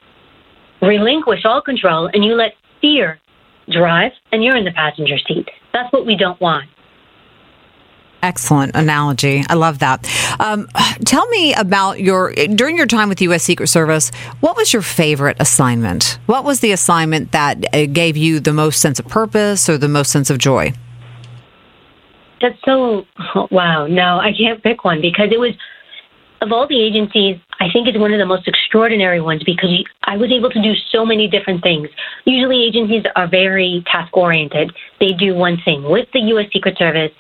relinquish 0.82 1.46
all 1.46 1.62
control 1.62 2.10
and 2.14 2.24
you 2.24 2.36
let 2.36 2.54
fear 2.82 3.20
drive 3.70 4.12
and 4.32 4.44
you're 4.44 4.56
in 4.56 4.66
the 4.66 4.72
passenger 4.72 5.18
seat. 5.28 5.48
That's 5.74 5.92
what 5.92 6.06
we 6.06 6.16
don't 6.16 6.40
want. 6.40 6.70
Excellent 8.26 8.76
analogy. 8.76 9.44
I 9.48 9.54
love 9.54 9.78
that. 9.80 10.10
Um, 10.40 10.68
tell 11.06 11.28
me 11.28 11.54
about 11.54 12.00
your 12.00 12.34
during 12.34 12.76
your 12.76 12.88
time 12.88 13.08
with 13.08 13.20
the 13.20 13.26
U.S. 13.26 13.44
Secret 13.44 13.68
Service. 13.68 14.10
What 14.40 14.58
was 14.58 14.74
your 14.74 14.82
favorite 14.82 15.38
assignment? 15.40 16.18
What 16.26 16.44
was 16.44 16.60
the 16.62 16.72
assignment 16.72 17.34
that 17.34 17.64
uh, 17.72 17.86
gave 17.86 18.18
you 18.18 18.40
the 18.40 18.52
most 18.52 18.82
sense 18.82 18.98
of 18.98 19.08
purpose 19.08 19.70
or 19.70 19.78
the 19.78 19.88
most 19.88 20.12
sense 20.12 20.32
of 20.32 20.40
joy? 20.40 20.74
That's 22.42 22.58
so 22.66 23.06
wow. 23.52 23.86
No, 23.86 24.18
I 24.18 24.32
can't 24.36 24.64
pick 24.64 24.84
one 24.84 25.02
because 25.02 25.30
it 25.32 25.40
was 25.40 25.54
of 26.42 26.52
all 26.52 26.68
the 26.68 26.82
agencies. 26.82 27.38
I 27.60 27.68
think 27.72 27.88
it's 27.88 28.00
one 28.00 28.12
of 28.12 28.18
the 28.18 28.26
most 28.26 28.48
extraordinary 28.48 29.22
ones 29.22 29.44
because 29.44 29.70
I 30.02 30.18
was 30.18 30.32
able 30.32 30.50
to 30.50 30.62
do 30.64 30.74
so 30.92 31.06
many 31.06 31.28
different 31.28 31.62
things. 31.62 31.90
Usually, 32.26 32.64
agencies 32.64 33.04
are 33.16 33.28
very 33.28 33.84
task 33.86 34.18
oriented. 34.18 34.76
They 35.00 35.12
do 35.14 35.36
one 35.36 35.60
thing. 35.64 35.84
With 35.84 36.08
the 36.12 36.22
U.S. 36.22 36.48
Secret 36.52 36.76
Service, 36.80 37.12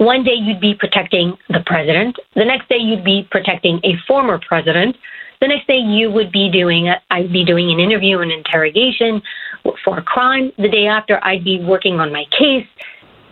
one 0.00 0.24
day 0.24 0.32
you'd 0.32 0.62
be 0.62 0.74
protecting 0.74 1.36
the 1.50 1.60
president. 1.66 2.16
The 2.34 2.46
next 2.46 2.70
day 2.70 2.78
you'd 2.78 3.04
be 3.04 3.28
protecting 3.30 3.80
a 3.84 3.92
former 4.08 4.40
president. 4.48 4.96
The 5.42 5.48
next 5.48 5.66
day 5.66 5.76
you 5.76 6.10
would 6.10 6.32
be 6.32 6.50
doing, 6.50 6.90
I'd 7.10 7.30
be 7.30 7.44
doing 7.44 7.70
an 7.70 7.78
interview 7.78 8.20
and 8.20 8.32
interrogation 8.32 9.20
for 9.84 9.98
a 9.98 10.02
crime. 10.02 10.52
The 10.56 10.70
day 10.70 10.86
after 10.86 11.22
I'd 11.22 11.44
be 11.44 11.62
working 11.62 12.00
on 12.00 12.10
my 12.14 12.24
case. 12.30 12.66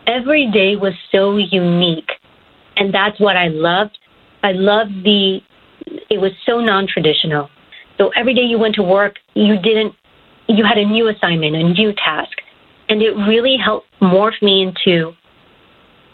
Every 0.07 0.50
day 0.50 0.76
was 0.76 0.92
so 1.11 1.38
unique. 1.38 2.11
And 2.76 2.92
that's 2.92 3.18
what 3.18 3.38
I 3.38 3.48
loved. 3.48 3.96
I 4.42 4.52
loved 4.52 4.92
the, 5.04 5.40
it 6.11 6.20
was 6.20 6.33
so 6.44 6.61
non-traditional. 6.61 7.48
So 7.96 8.11
every 8.14 8.35
day 8.35 8.42
you 8.42 8.59
went 8.59 8.74
to 8.74 8.83
work, 8.83 9.16
you 9.33 9.59
didn't, 9.59 9.94
you 10.48 10.66
had 10.66 10.76
a 10.76 10.85
new 10.85 11.09
assignment, 11.09 11.57
a 11.57 11.62
new 11.62 11.94
task. 11.94 12.37
And 12.90 13.00
it 13.00 13.12
really 13.26 13.57
helped 13.57 13.87
morph 14.02 14.40
me 14.42 14.62
into 14.62 15.14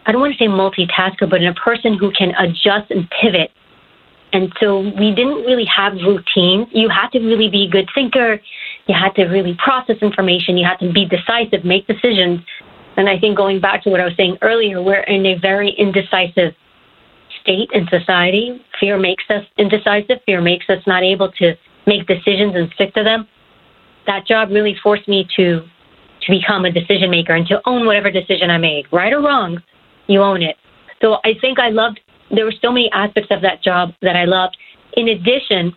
I 0.06 0.12
don't 0.12 0.20
want 0.20 0.34
to 0.34 0.38
say 0.38 0.48
multitasker, 0.48 1.28
but 1.28 1.40
in 1.40 1.48
a 1.48 1.54
person 1.54 1.96
who 1.98 2.12
can 2.12 2.32
adjust 2.36 2.90
and 2.90 3.08
pivot. 3.10 3.50
And 4.32 4.52
so 4.60 4.80
we 4.80 5.14
didn't 5.14 5.44
really 5.46 5.64
have 5.64 5.94
routines. 5.94 6.66
You 6.72 6.88
had 6.88 7.08
to 7.10 7.20
really 7.20 7.48
be 7.48 7.64
a 7.64 7.70
good 7.70 7.88
thinker. 7.94 8.40
You 8.86 8.94
had 8.94 9.14
to 9.14 9.24
really 9.26 9.56
process 9.62 9.96
information. 10.02 10.58
You 10.58 10.66
had 10.66 10.76
to 10.78 10.92
be 10.92 11.06
decisive, 11.06 11.64
make 11.64 11.86
decisions. 11.86 12.40
And 12.96 13.08
I 13.08 13.18
think 13.18 13.36
going 13.36 13.60
back 13.60 13.82
to 13.84 13.90
what 13.90 14.00
I 14.00 14.04
was 14.04 14.14
saying 14.16 14.38
earlier, 14.42 14.82
we're 14.82 15.04
in 15.04 15.24
a 15.24 15.38
very 15.38 15.70
indecisive 15.70 16.52
state 17.40 17.70
in 17.72 17.86
society. 17.88 18.60
Fear 18.80 18.98
makes 18.98 19.24
us 19.30 19.44
indecisive. 19.56 20.18
Fear 20.26 20.40
makes 20.40 20.68
us 20.68 20.82
not 20.86 21.02
able 21.02 21.30
to 21.32 21.54
make 21.86 22.06
decisions 22.06 22.54
and 22.56 22.70
stick 22.74 22.92
to 22.94 23.04
them. 23.04 23.26
That 24.06 24.26
job 24.26 24.50
really 24.50 24.76
forced 24.82 25.08
me 25.08 25.26
to 25.36 25.62
to 26.22 26.32
become 26.32 26.64
a 26.64 26.72
decision 26.72 27.10
maker 27.10 27.34
and 27.34 27.46
to 27.46 27.60
own 27.66 27.84
whatever 27.84 28.10
decision 28.10 28.48
I 28.48 28.56
made, 28.56 28.86
right 28.90 29.12
or 29.12 29.20
wrong 29.20 29.62
you 30.06 30.22
own 30.22 30.42
it. 30.42 30.56
So 31.00 31.18
I 31.24 31.34
think 31.40 31.58
I 31.58 31.70
loved, 31.70 32.00
there 32.30 32.44
were 32.44 32.54
so 32.62 32.70
many 32.70 32.90
aspects 32.92 33.30
of 33.30 33.42
that 33.42 33.62
job 33.62 33.92
that 34.02 34.16
I 34.16 34.24
loved. 34.24 34.56
In 34.94 35.08
addition, 35.08 35.76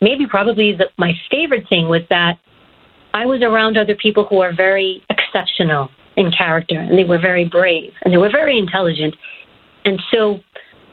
maybe 0.00 0.26
probably 0.26 0.72
the, 0.72 0.86
my 0.98 1.12
favorite 1.30 1.68
thing 1.68 1.88
was 1.88 2.02
that 2.10 2.38
I 3.14 3.26
was 3.26 3.42
around 3.42 3.76
other 3.76 3.94
people 3.94 4.24
who 4.24 4.40
are 4.40 4.54
very 4.54 5.02
exceptional 5.10 5.90
in 6.16 6.30
character 6.30 6.78
and 6.78 6.98
they 6.98 7.04
were 7.04 7.18
very 7.18 7.44
brave 7.44 7.92
and 8.02 8.12
they 8.12 8.18
were 8.18 8.30
very 8.30 8.58
intelligent. 8.58 9.14
And 9.84 10.00
so 10.12 10.40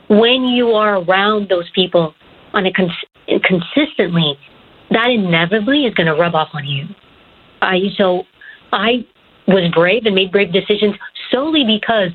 when 0.09 0.43
you 0.43 0.71
are 0.71 1.01
around 1.01 1.49
those 1.49 1.69
people 1.73 2.13
on 2.53 2.65
a 2.65 2.73
cons- 2.73 3.41
consistently, 3.43 4.37
that 4.91 5.09
inevitably 5.09 5.85
is 5.85 5.93
going 5.93 6.07
to 6.07 6.15
rub 6.15 6.35
off 6.35 6.49
on 6.53 6.65
you. 6.65 6.85
I 7.61 7.79
so 7.97 8.23
I 8.71 9.05
was 9.47 9.71
brave 9.73 10.05
and 10.05 10.15
made 10.15 10.31
brave 10.31 10.51
decisions 10.51 10.95
solely 11.31 11.63
because 11.63 12.09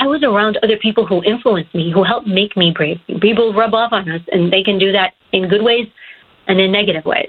I 0.00 0.06
was 0.06 0.22
around 0.22 0.58
other 0.62 0.78
people 0.78 1.06
who 1.06 1.22
influenced 1.22 1.74
me, 1.74 1.92
who 1.92 2.02
helped 2.02 2.26
make 2.26 2.56
me 2.56 2.72
brave. 2.74 2.96
People 3.20 3.52
rub 3.52 3.74
off 3.74 3.92
on 3.92 4.10
us, 4.10 4.22
and 4.32 4.50
they 4.50 4.62
can 4.62 4.78
do 4.78 4.92
that 4.92 5.12
in 5.32 5.46
good 5.46 5.62
ways 5.62 5.86
and 6.48 6.58
in 6.58 6.72
negative 6.72 7.04
ways. 7.04 7.28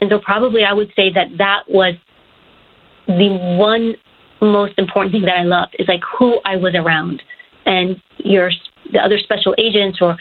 And 0.00 0.10
so, 0.10 0.18
probably, 0.18 0.64
I 0.64 0.72
would 0.72 0.92
say 0.96 1.12
that 1.12 1.28
that 1.38 1.62
was 1.68 1.94
the 3.06 3.56
one 3.56 3.94
most 4.40 4.74
important 4.78 5.12
thing 5.12 5.22
that 5.22 5.38
I 5.38 5.44
loved 5.44 5.76
is 5.78 5.86
like 5.86 6.02
who 6.18 6.40
I 6.44 6.56
was 6.56 6.74
around, 6.74 7.22
and 7.66 8.00
your 8.18 8.50
the 8.92 8.98
other 8.98 9.18
special 9.18 9.54
agents 9.56 9.98
or 10.00 10.16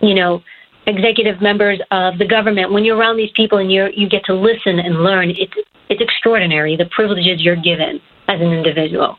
you 0.00 0.14
know 0.14 0.42
executive 0.86 1.40
members 1.40 1.80
of 1.92 2.18
the 2.18 2.26
government. 2.26 2.72
When 2.72 2.84
you're 2.84 2.96
around 2.96 3.16
these 3.16 3.30
people 3.36 3.58
and 3.58 3.70
you 3.70 3.88
you 3.94 4.08
get 4.08 4.24
to 4.24 4.34
listen 4.34 4.80
and 4.80 5.04
learn, 5.04 5.30
it's 5.30 5.54
it's 5.88 6.00
extraordinary 6.00 6.76
the 6.76 6.86
privileges 6.86 7.42
you're 7.42 7.56
given 7.56 8.00
as 8.26 8.40
an 8.40 8.52
individual. 8.52 9.18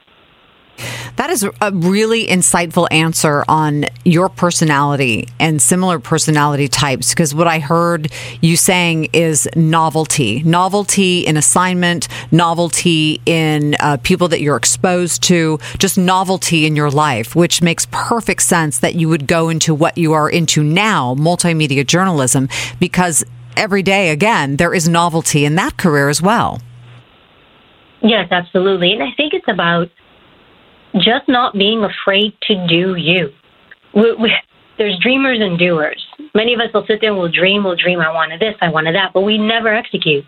That 1.16 1.30
is 1.30 1.44
a 1.44 1.72
really 1.72 2.28
insightful 2.28 2.88
answer 2.92 3.44
on 3.48 3.86
your 4.06 4.30
personality 4.30 5.28
and 5.40 5.62
similar 5.62 6.00
personality 6.00 6.68
types. 6.68 7.10
Because 7.10 7.34
what 7.34 7.48
I 7.48 7.60
heard 7.60 8.12
you 8.42 8.56
saying 8.56 9.10
is 9.14 9.48
novelty, 9.56 10.44
novelty 10.44 11.26
in 11.26 11.38
assignment, 11.38 12.08
novelty 12.32 13.22
in 13.26 13.76
uh, 13.80 13.98
people 14.04 14.28
that 14.30 14.42
you're 14.42 14.58
exposed 14.58 15.24
to, 15.24 15.60
just 15.78 15.98
novelty 15.98 16.66
in 16.66 16.76
your 16.76 16.92
life, 16.92 17.36
which 17.36 17.62
makes 17.62 17.88
perfect 17.92 18.44
sense 18.44 18.80
that 18.80 18.96
you 18.96 19.10
would 19.10 19.28
go 19.28 19.50
into 19.50 19.74
what 19.74 19.98
you 19.98 20.14
are 20.14 20.30
into 20.30 20.64
now, 20.64 21.16
multimedia 21.16 21.86
journalism, 21.86 22.50
because 22.80 23.24
every 23.58 23.84
day, 23.84 24.10
again, 24.10 24.56
there 24.58 24.74
is 24.74 24.88
novelty 24.88 25.46
in 25.46 25.56
that 25.56 25.78
career 25.78 26.10
as 26.10 26.22
well. 26.22 26.62
Yes, 28.02 28.30
absolutely. 28.32 28.94
And 28.94 29.04
I 29.04 29.12
think 29.18 29.34
it's 29.34 29.48
about 29.48 29.90
just 30.96 31.28
not 31.28 31.54
being 31.54 31.84
afraid 31.84 32.34
to 32.44 32.68
do 32.68 32.96
you. 32.96 33.30
We, 33.94 34.14
we, 34.16 34.34
there's 34.78 34.98
dreamers 35.00 35.40
and 35.42 35.58
doers. 35.58 36.04
Many 36.34 36.54
of 36.54 36.60
us 36.60 36.74
will 36.74 36.86
sit 36.88 37.02
there 37.02 37.12
and 37.12 37.20
we'll 37.20 37.32
dream, 37.32 37.64
we'll 37.64 37.76
dream, 37.76 38.00
I 38.00 38.12
wanted 38.12 38.40
this, 38.40 38.56
I 38.62 38.70
wanted 38.70 38.96
that, 38.96 39.12
but 39.14 39.22
we 39.22 39.38
never 39.38 39.74
execute. 39.74 40.24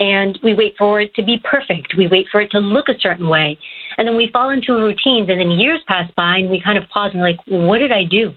And 0.00 0.38
we 0.42 0.54
wait 0.54 0.74
for 0.76 1.00
it 1.00 1.14
to 1.14 1.22
be 1.22 1.38
perfect. 1.44 1.94
We 1.96 2.08
wait 2.08 2.26
for 2.32 2.40
it 2.40 2.50
to 2.52 2.58
look 2.58 2.88
a 2.88 2.98
certain 2.98 3.28
way. 3.28 3.58
And 3.96 4.08
then 4.08 4.16
we 4.16 4.30
fall 4.32 4.50
into 4.50 4.72
routines, 4.72 5.28
and 5.28 5.38
then 5.38 5.52
years 5.52 5.80
pass 5.86 6.10
by, 6.16 6.38
and 6.38 6.50
we 6.50 6.60
kind 6.60 6.76
of 6.76 6.88
pause 6.88 7.12
and 7.12 7.22
like, 7.22 7.38
what 7.46 7.78
did 7.78 7.92
I 7.92 8.04
do? 8.04 8.32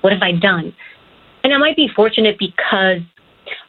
What 0.00 0.12
have 0.12 0.22
I 0.22 0.32
done? 0.32 0.74
And 1.44 1.52
I 1.54 1.58
might 1.58 1.76
be 1.76 1.88
fortunate 1.94 2.36
because 2.38 3.00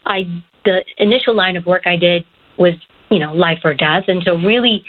I 0.06 0.44
the 0.64 0.84
initial 0.98 1.36
line 1.36 1.56
of 1.56 1.66
work 1.66 1.84
I 1.86 1.96
did 1.96 2.26
was, 2.58 2.74
you 3.12 3.20
know, 3.20 3.34
life 3.34 3.60
or 3.64 3.74
death. 3.74 4.06
And 4.08 4.24
so 4.26 4.36
really 4.38 4.84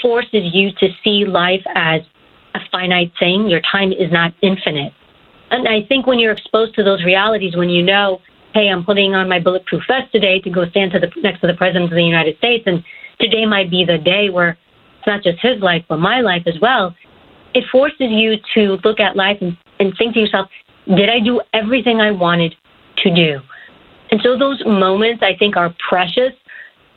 forces 0.00 0.42
you 0.52 0.70
to 0.78 0.88
see 1.02 1.24
life 1.24 1.62
as 1.74 2.02
a 2.54 2.60
finite 2.70 3.12
thing. 3.18 3.48
Your 3.48 3.60
time 3.60 3.92
is 3.92 4.10
not 4.12 4.34
infinite. 4.42 4.92
And 5.50 5.68
I 5.68 5.82
think 5.86 6.06
when 6.06 6.18
you're 6.18 6.32
exposed 6.32 6.74
to 6.76 6.82
those 6.82 7.04
realities, 7.04 7.56
when 7.56 7.68
you 7.68 7.82
know, 7.82 8.20
hey, 8.54 8.68
I'm 8.68 8.84
putting 8.84 9.14
on 9.14 9.28
my 9.28 9.40
bulletproof 9.40 9.82
vest 9.88 10.12
today 10.12 10.40
to 10.40 10.50
go 10.50 10.68
stand 10.70 10.92
to 10.92 11.00
the, 11.00 11.10
next 11.22 11.40
to 11.40 11.46
the 11.46 11.54
President 11.54 11.84
of 11.84 11.90
the 11.90 12.02
United 12.02 12.38
States, 12.38 12.64
and 12.66 12.82
today 13.20 13.46
might 13.46 13.70
be 13.70 13.84
the 13.84 13.98
day 13.98 14.30
where 14.30 14.58
it's 14.98 15.06
not 15.06 15.22
just 15.22 15.38
his 15.40 15.60
life, 15.60 15.84
but 15.88 15.98
my 15.98 16.20
life 16.20 16.42
as 16.46 16.54
well, 16.60 16.94
it 17.54 17.64
forces 17.70 18.08
you 18.10 18.36
to 18.54 18.78
look 18.84 19.00
at 19.00 19.16
life 19.16 19.38
and, 19.40 19.56
and 19.78 19.92
think 19.98 20.14
to 20.14 20.20
yourself, 20.20 20.48
did 20.96 21.08
I 21.08 21.20
do 21.20 21.40
everything 21.52 22.00
I 22.00 22.10
wanted 22.10 22.54
to 22.98 23.14
do? 23.14 23.40
And 24.10 24.20
so 24.22 24.38
those 24.38 24.62
moments 24.66 25.22
I 25.22 25.36
think 25.36 25.56
are 25.56 25.74
precious. 25.88 26.32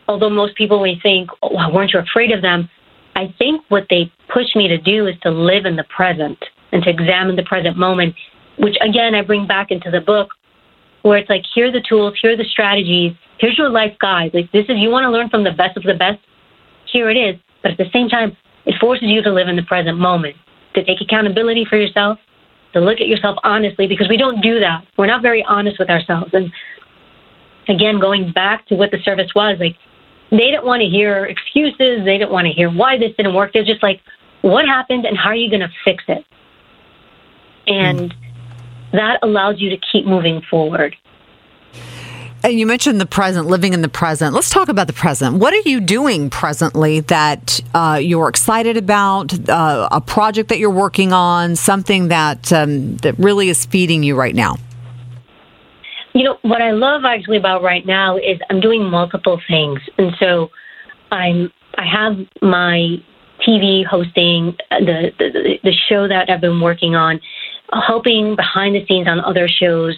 Although 0.08 0.30
most 0.30 0.56
people 0.56 0.82
may 0.82 1.00
think, 1.00 1.30
oh, 1.42 1.74
weren't 1.74 1.94
you 1.94 2.00
afraid 2.00 2.32
of 2.32 2.42
them? 2.42 2.70
I 3.16 3.34
think 3.38 3.64
what 3.70 3.88
they 3.90 4.12
push 4.32 4.56
me 4.56 4.68
to 4.68 4.78
do 4.78 5.08
is 5.08 5.16
to 5.24 5.32
live 5.32 5.66
in 5.66 5.76
the 5.76 5.86
present 5.86 6.38
and 6.72 6.84
to 6.84 6.90
examine 6.90 7.36
the 7.36 7.44
present 7.44 7.78
moment, 7.78 8.16
which 8.60 8.76
again, 8.82 9.16
I 9.16 9.22
bring 9.22 9.48
back 9.48 9.72
into 9.72 9.90
the 9.90 10.02
book 10.02 10.30
where 11.02 11.18
it's 11.18 11.30
like, 11.30 11.44
here 11.54 11.68
are 11.68 11.72
the 11.72 11.84
tools, 11.88 12.16
here 12.22 12.34
are 12.34 12.38
the 12.38 12.44
strategies, 12.44 13.14
here's 13.40 13.58
your 13.58 13.70
life 13.70 13.96
guide. 14.00 14.32
Like, 14.34 14.52
this 14.52 14.66
is, 14.70 14.78
you 14.78 14.90
want 14.90 15.06
to 15.06 15.12
learn 15.12 15.30
from 15.30 15.44
the 15.44 15.52
best 15.52 15.78
of 15.78 15.84
the 15.84 15.94
best? 15.94 16.20
Here 16.92 17.10
it 17.10 17.16
is. 17.18 17.36
But 17.64 17.72
at 17.72 17.78
the 17.78 17.90
same 17.94 18.10
time, 18.10 18.36
it 18.66 18.76
forces 18.80 19.08
you 19.08 19.22
to 19.24 19.32
live 19.32 19.48
in 19.48 19.56
the 19.56 19.64
present 19.64 19.98
moment, 19.98 20.36
to 20.76 20.84
take 20.84 21.02
accountability 21.02 21.66
for 21.66 21.78
yourself, 21.78 22.20
to 22.74 22.80
look 22.82 23.00
at 23.00 23.08
yourself 23.08 23.38
honestly, 23.44 23.88
because 23.88 24.10
we 24.10 24.18
don't 24.18 24.42
do 24.42 24.60
that. 24.60 24.86
We're 24.98 25.08
not 25.08 25.22
very 25.22 25.44
honest 25.48 25.80
with 25.80 25.90
ourselves. 25.90 26.32
And 26.34 26.52
again, 27.70 28.00
going 28.00 28.32
back 28.32 28.68
to 28.68 28.76
what 28.76 28.92
the 28.92 29.00
service 29.04 29.32
was, 29.36 29.58
like, 29.60 29.76
they 30.30 30.38
didn't 30.38 30.66
want 30.66 30.82
to 30.82 30.90
hear 30.90 31.26
excuses. 31.26 32.04
They 32.06 32.18
didn't 32.18 32.32
want 32.32 32.48
to 32.48 32.54
hear 32.54 32.70
why 32.70 32.98
this 32.98 33.16
didn't 33.16 33.34
work. 33.34 33.54
They're 33.54 33.64
just 33.64 33.84
like, 33.84 34.02
what 34.42 34.66
happened 34.66 35.06
and 35.06 35.18
how 35.18 35.30
are 35.30 35.36
you 35.36 35.50
going 35.50 35.62
to 35.62 35.72
fix 35.84 36.04
it? 36.08 36.26
And 37.68 38.14
that 38.92 39.20
allows 39.24 39.60
you 39.60 39.70
to 39.70 39.78
keep 39.92 40.06
moving 40.06 40.42
forward. 40.50 40.96
And 42.44 42.60
you 42.60 42.68
mentioned 42.68 43.02
the 43.02 43.06
present, 43.06 43.48
living 43.48 43.74
in 43.74 43.82
the 43.82 43.90
present. 43.90 44.34
Let's 44.34 44.50
talk 44.50 44.70
about 44.70 44.88
the 44.88 44.94
present. 44.94 45.38
What 45.38 45.54
are 45.54 45.70
you 45.70 45.82
doing 45.82 46.30
presently 46.30 47.00
that 47.02 47.60
uh, 47.74 48.00
you're 48.02 48.30
excited 48.30 48.78
about? 48.78 49.50
Uh, 49.50 49.90
a 49.92 50.00
project 50.00 50.50
that 50.50 50.60
you're 50.60 50.70
working 50.70 51.14
on, 51.14 51.56
something 51.56 52.10
that 52.10 52.54
um, 52.54 52.98
that 52.98 53.18
really 53.18 53.50
is 53.50 53.66
feeding 53.66 54.04
you 54.04 54.16
right 54.16 54.36
now. 54.36 54.58
You 56.18 56.24
know, 56.24 56.38
what 56.42 56.64
I 56.64 56.72
love 56.72 57.04
actually 57.06 57.38
about 57.38 57.62
right 57.62 57.86
now 57.86 58.18
is 58.18 58.40
I'm 58.50 58.60
doing 58.60 58.84
multiple 58.84 59.40
things. 59.48 59.80
And 60.00 60.14
so 60.20 60.50
I'm, 61.12 61.52
I 61.78 61.86
have 61.86 62.18
my 62.42 62.98
TV 63.48 63.86
hosting, 63.86 64.58
uh, 64.72 64.80
the, 64.80 65.12
the, 65.20 65.60
the 65.64 65.74
show 65.88 66.08
that 66.08 66.28
I've 66.28 66.42
been 66.42 66.60
working 66.60 66.96
on, 66.96 67.20
helping 67.86 68.36
behind 68.36 68.74
the 68.74 68.84
scenes 68.88 69.08
on 69.08 69.20
other 69.20 69.48
shows, 69.48 69.96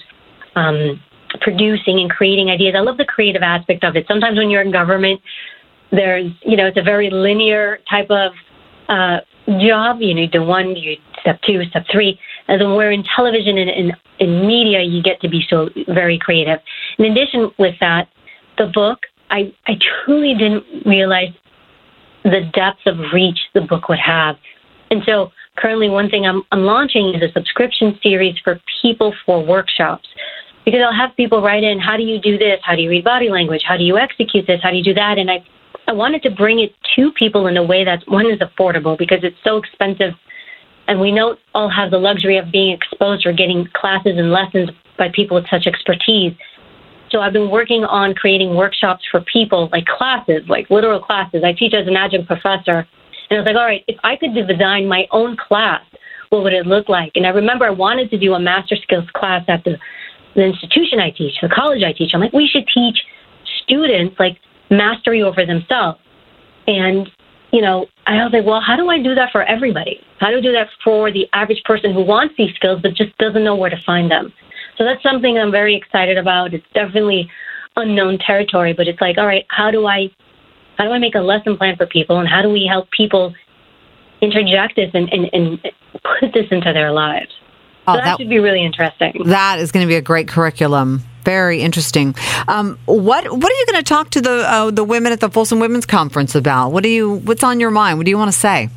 um, 0.57 1.01
producing 1.39 2.01
and 2.01 2.09
creating 2.09 2.49
ideas. 2.49 2.75
I 2.77 2.81
love 2.81 2.97
the 2.97 3.05
creative 3.05 3.41
aspect 3.41 3.85
of 3.85 3.95
it. 3.95 4.05
Sometimes 4.05 4.37
when 4.37 4.49
you're 4.49 4.61
in 4.61 4.73
government, 4.73 5.21
there's, 5.91 6.31
you 6.43 6.57
know, 6.57 6.67
it's 6.67 6.77
a 6.77 6.83
very 6.83 7.09
linear 7.09 7.79
type 7.89 8.11
of 8.11 8.33
uh, 8.89 9.19
job. 9.61 10.01
You 10.01 10.13
need 10.13 10.33
the 10.33 10.43
one, 10.43 10.75
you 10.75 10.97
step 11.21 11.39
two, 11.47 11.63
step 11.69 11.85
three. 11.89 12.19
As 12.49 12.59
we're 12.61 12.91
in 12.91 13.03
television 13.15 13.59
and 13.59 13.69
in, 13.69 13.91
in 14.19 14.47
media, 14.47 14.81
you 14.81 15.03
get 15.03 15.21
to 15.21 15.29
be 15.29 15.45
so 15.47 15.69
very 15.87 16.17
creative. 16.17 16.59
In 16.97 17.05
addition 17.05 17.51
with 17.59 17.75
that, 17.79 18.09
the 18.57 18.65
book, 18.73 18.99
I, 19.29 19.53
I 19.67 19.73
truly 20.03 20.33
didn't 20.33 20.63
realize 20.85 21.29
the 22.23 22.49
depth 22.53 22.79
of 22.87 22.97
reach 23.13 23.39
the 23.53 23.61
book 23.61 23.87
would 23.87 23.99
have. 23.99 24.35
And 24.89 25.03
so 25.05 25.31
currently 25.57 25.89
one 25.89 26.09
thing 26.09 26.25
I'm, 26.25 26.41
I'm 26.51 26.63
launching 26.63 27.13
is 27.13 27.21
a 27.21 27.31
subscription 27.33 27.99
series 28.01 28.35
for 28.43 28.59
people 28.81 29.13
for 29.25 29.45
workshops. 29.45 30.07
Because 30.65 30.81
I'll 30.83 30.93
have 30.93 31.15
people 31.15 31.41
write 31.41 31.63
in, 31.63 31.79
how 31.79 31.97
do 31.97 32.03
you 32.03 32.19
do 32.19 32.37
this? 32.37 32.59
How 32.63 32.75
do 32.75 32.81
you 32.81 32.89
read 32.89 33.03
body 33.03 33.29
language? 33.29 33.61
How 33.65 33.77
do 33.77 33.83
you 33.83 33.97
execute 33.97 34.47
this? 34.47 34.59
How 34.61 34.71
do 34.71 34.77
you 34.77 34.83
do 34.83 34.93
that? 34.95 35.17
And 35.17 35.29
I, 35.29 35.45
I 35.87 35.93
wanted 35.93 36.23
to 36.23 36.31
bring 36.31 36.59
it 36.59 36.73
to 36.95 37.11
people 37.13 37.47
in 37.47 37.57
a 37.57 37.63
way 37.63 37.85
that 37.85 38.03
one 38.07 38.25
is 38.25 38.39
affordable 38.39 38.97
because 38.97 39.19
it's 39.23 39.37
so 39.43 39.57
expensive 39.57 40.13
and 40.89 40.99
we 40.99 41.11
don't 41.11 41.39
all 41.53 41.69
have 41.69 41.91
the 41.91 41.99
luxury 41.99 42.37
of 42.37 42.51
being 42.51 42.73
exposed 42.73 43.25
or 43.25 43.31
getting 43.31 43.67
classes 43.75 44.13
and 44.17 44.31
lessons 44.31 44.71
by 44.97 45.07
people 45.13 45.35
with 45.35 45.45
such 45.47 45.67
expertise. 45.67 46.33
So 47.11 47.19
I've 47.19 47.31
been 47.31 47.51
working 47.51 47.83
on 47.83 48.15
creating 48.15 48.55
workshops 48.55 49.03
for 49.09 49.21
people, 49.21 49.69
like 49.71 49.85
classes, 49.85 50.41
like 50.49 50.69
literal 50.71 50.99
classes. 50.99 51.43
I 51.45 51.53
teach 51.53 51.75
as 51.75 51.87
an 51.87 51.95
adjunct 51.95 52.27
professor. 52.27 52.87
And 53.29 53.37
I 53.37 53.41
was 53.41 53.45
like, 53.45 53.55
all 53.55 53.65
right, 53.65 53.83
if 53.87 53.97
I 54.03 54.15
could 54.15 54.33
design 54.33 54.87
my 54.87 55.07
own 55.11 55.37
class, 55.37 55.81
what 56.29 56.41
would 56.41 56.53
it 56.53 56.65
look 56.65 56.89
like? 56.89 57.11
And 57.13 57.27
I 57.27 57.29
remember 57.29 57.65
I 57.65 57.71
wanted 57.71 58.09
to 58.09 58.17
do 58.17 58.33
a 58.33 58.39
master 58.39 58.75
skills 58.75 59.07
class 59.13 59.45
at 59.47 59.63
the, 59.63 59.77
the 60.35 60.43
institution 60.43 60.99
I 60.99 61.11
teach, 61.11 61.33
the 61.39 61.49
college 61.49 61.83
I 61.83 61.93
teach. 61.93 62.11
I'm 62.15 62.19
like, 62.19 62.33
we 62.33 62.47
should 62.47 62.67
teach 62.73 62.97
students 63.63 64.15
like 64.17 64.37
mastery 64.71 65.21
over 65.21 65.45
themselves. 65.45 65.99
And 66.65 67.09
you 67.51 67.61
know, 67.61 67.87
I 68.05 68.23
was 68.23 68.31
like, 68.33 68.45
well, 68.45 68.61
how 68.61 68.75
do 68.75 68.89
I 68.89 69.01
do 69.01 69.15
that 69.15 69.31
for 69.31 69.43
everybody? 69.43 69.99
How 70.19 70.29
do 70.29 70.37
I 70.37 70.41
do 70.41 70.51
that 70.51 70.67
for 70.83 71.11
the 71.11 71.27
average 71.33 71.63
person 71.63 71.93
who 71.93 72.03
wants 72.03 72.35
these 72.37 72.53
skills 72.55 72.81
but 72.81 72.93
just 72.93 73.17
doesn't 73.17 73.43
know 73.43 73.55
where 73.55 73.69
to 73.69 73.81
find 73.85 74.09
them? 74.11 74.31
So 74.77 74.83
that's 74.83 75.01
something 75.03 75.37
I'm 75.37 75.51
very 75.51 75.75
excited 75.75 76.17
about. 76.17 76.53
It's 76.53 76.65
definitely 76.73 77.29
unknown 77.75 78.17
territory, 78.19 78.73
but 78.73 78.87
it's 78.87 79.01
like, 79.01 79.17
all 79.17 79.25
right, 79.25 79.45
how 79.49 79.71
do 79.71 79.85
I 79.85 80.09
how 80.77 80.85
do 80.85 80.91
I 80.91 80.99
make 80.99 81.15
a 81.15 81.19
lesson 81.19 81.57
plan 81.57 81.75
for 81.75 81.85
people 81.85 82.19
and 82.19 82.29
how 82.29 82.41
do 82.41 82.49
we 82.49 82.65
help 82.65 82.89
people 82.91 83.33
interject 84.21 84.77
this 84.77 84.89
and, 84.93 85.11
and, 85.11 85.29
and 85.33 85.61
put 86.21 86.33
this 86.33 86.45
into 86.51 86.71
their 86.71 86.91
lives? 86.91 87.31
Oh, 87.85 87.93
so 87.93 87.97
that, 87.97 88.05
that 88.05 88.17
should 88.17 88.29
be 88.29 88.39
really 88.39 88.63
interesting. 88.63 89.23
That 89.25 89.59
is 89.59 89.73
going 89.73 89.85
to 89.85 89.87
be 89.87 89.95
a 89.95 90.01
great 90.01 90.29
curriculum. 90.29 91.01
Very 91.29 91.61
interesting. 91.61 92.15
Um, 92.47 92.79
what 92.85 93.23
What 93.31 93.51
are 93.51 93.55
you 93.55 93.65
going 93.67 93.83
to 93.83 93.87
talk 93.87 94.09
to 94.11 94.19
the 94.19 94.37
uh, 94.49 94.71
the 94.71 94.83
women 94.83 95.11
at 95.11 95.19
the 95.19 95.29
Folsom 95.29 95.59
Women's 95.59 95.85
Conference 95.85 96.33
about? 96.33 96.71
What 96.71 96.81
do 96.81 96.89
you 96.89 97.17
What's 97.17 97.43
on 97.43 97.59
your 97.59 97.69
mind? 97.69 97.99
What 97.99 98.05
do 98.05 98.09
you 98.09 98.17
want 98.17 98.33
to 98.33 98.39
say? 98.39 98.67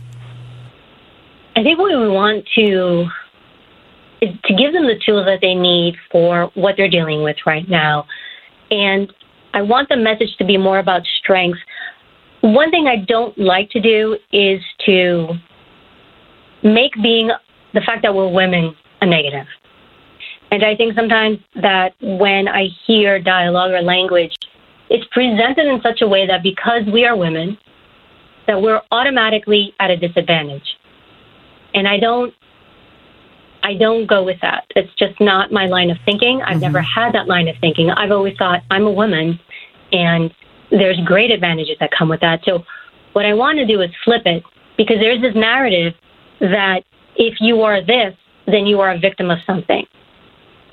I 1.56 1.62
think 1.62 1.78
what 1.78 1.98
we 1.98 2.08
want 2.08 2.46
to 2.56 3.06
is 4.20 4.34
to 4.44 4.54
give 4.54 4.74
them 4.74 4.86
the 4.86 5.00
tools 5.02 5.24
that 5.24 5.38
they 5.40 5.54
need 5.54 5.94
for 6.10 6.50
what 6.52 6.74
they're 6.76 6.90
dealing 6.90 7.22
with 7.22 7.36
right 7.46 7.66
now, 7.70 8.06
and 8.70 9.10
I 9.54 9.62
want 9.62 9.88
the 9.88 9.96
message 9.96 10.36
to 10.36 10.44
be 10.44 10.58
more 10.58 10.78
about 10.78 11.06
strength. 11.22 11.58
One 12.42 12.70
thing 12.70 12.86
I 12.86 12.96
don't 12.96 13.36
like 13.38 13.70
to 13.70 13.80
do 13.80 14.18
is 14.30 14.60
to 14.84 15.28
make 16.62 16.92
being 17.02 17.30
the 17.72 17.80
fact 17.80 18.02
that 18.02 18.14
we're 18.14 18.28
women 18.28 18.76
a 19.00 19.06
negative. 19.06 19.46
And 20.52 20.62
I 20.62 20.76
think 20.76 20.94
sometimes 20.94 21.38
that 21.62 21.94
when 22.02 22.46
I 22.46 22.68
hear 22.86 23.18
dialogue 23.18 23.70
or 23.70 23.80
language, 23.80 24.34
it's 24.90 25.06
presented 25.10 25.66
in 25.66 25.80
such 25.80 26.02
a 26.02 26.06
way 26.06 26.26
that 26.26 26.42
because 26.42 26.82
we 26.92 27.06
are 27.06 27.16
women, 27.16 27.56
that 28.46 28.60
we're 28.60 28.82
automatically 28.90 29.74
at 29.80 29.90
a 29.90 29.96
disadvantage. 29.96 30.76
And 31.72 31.88
I 31.88 31.98
don't 31.98 32.34
I 33.62 33.74
don't 33.74 34.06
go 34.06 34.22
with 34.24 34.40
that. 34.42 34.66
It's 34.76 34.92
just 34.98 35.18
not 35.20 35.52
my 35.52 35.66
line 35.66 35.88
of 35.88 35.96
thinking. 36.04 36.42
I've 36.42 36.54
mm-hmm. 36.54 36.60
never 36.60 36.82
had 36.82 37.14
that 37.14 37.28
line 37.28 37.48
of 37.48 37.56
thinking. 37.62 37.88
I've 37.88 38.10
always 38.10 38.36
thought 38.36 38.60
I'm 38.70 38.86
a 38.86 38.92
woman 38.92 39.40
and 39.90 40.34
there's 40.70 41.00
great 41.06 41.30
advantages 41.30 41.76
that 41.80 41.92
come 41.96 42.10
with 42.10 42.20
that. 42.20 42.40
So 42.44 42.62
what 43.14 43.24
I 43.24 43.32
want 43.32 43.56
to 43.56 43.64
do 43.64 43.80
is 43.80 43.90
flip 44.04 44.22
it 44.26 44.42
because 44.76 44.96
there's 45.00 45.22
this 45.22 45.34
narrative 45.34 45.94
that 46.40 46.82
if 47.16 47.40
you 47.40 47.62
are 47.62 47.80
this, 47.80 48.14
then 48.46 48.66
you 48.66 48.80
are 48.80 48.90
a 48.90 48.98
victim 48.98 49.30
of 49.30 49.38
something. 49.46 49.86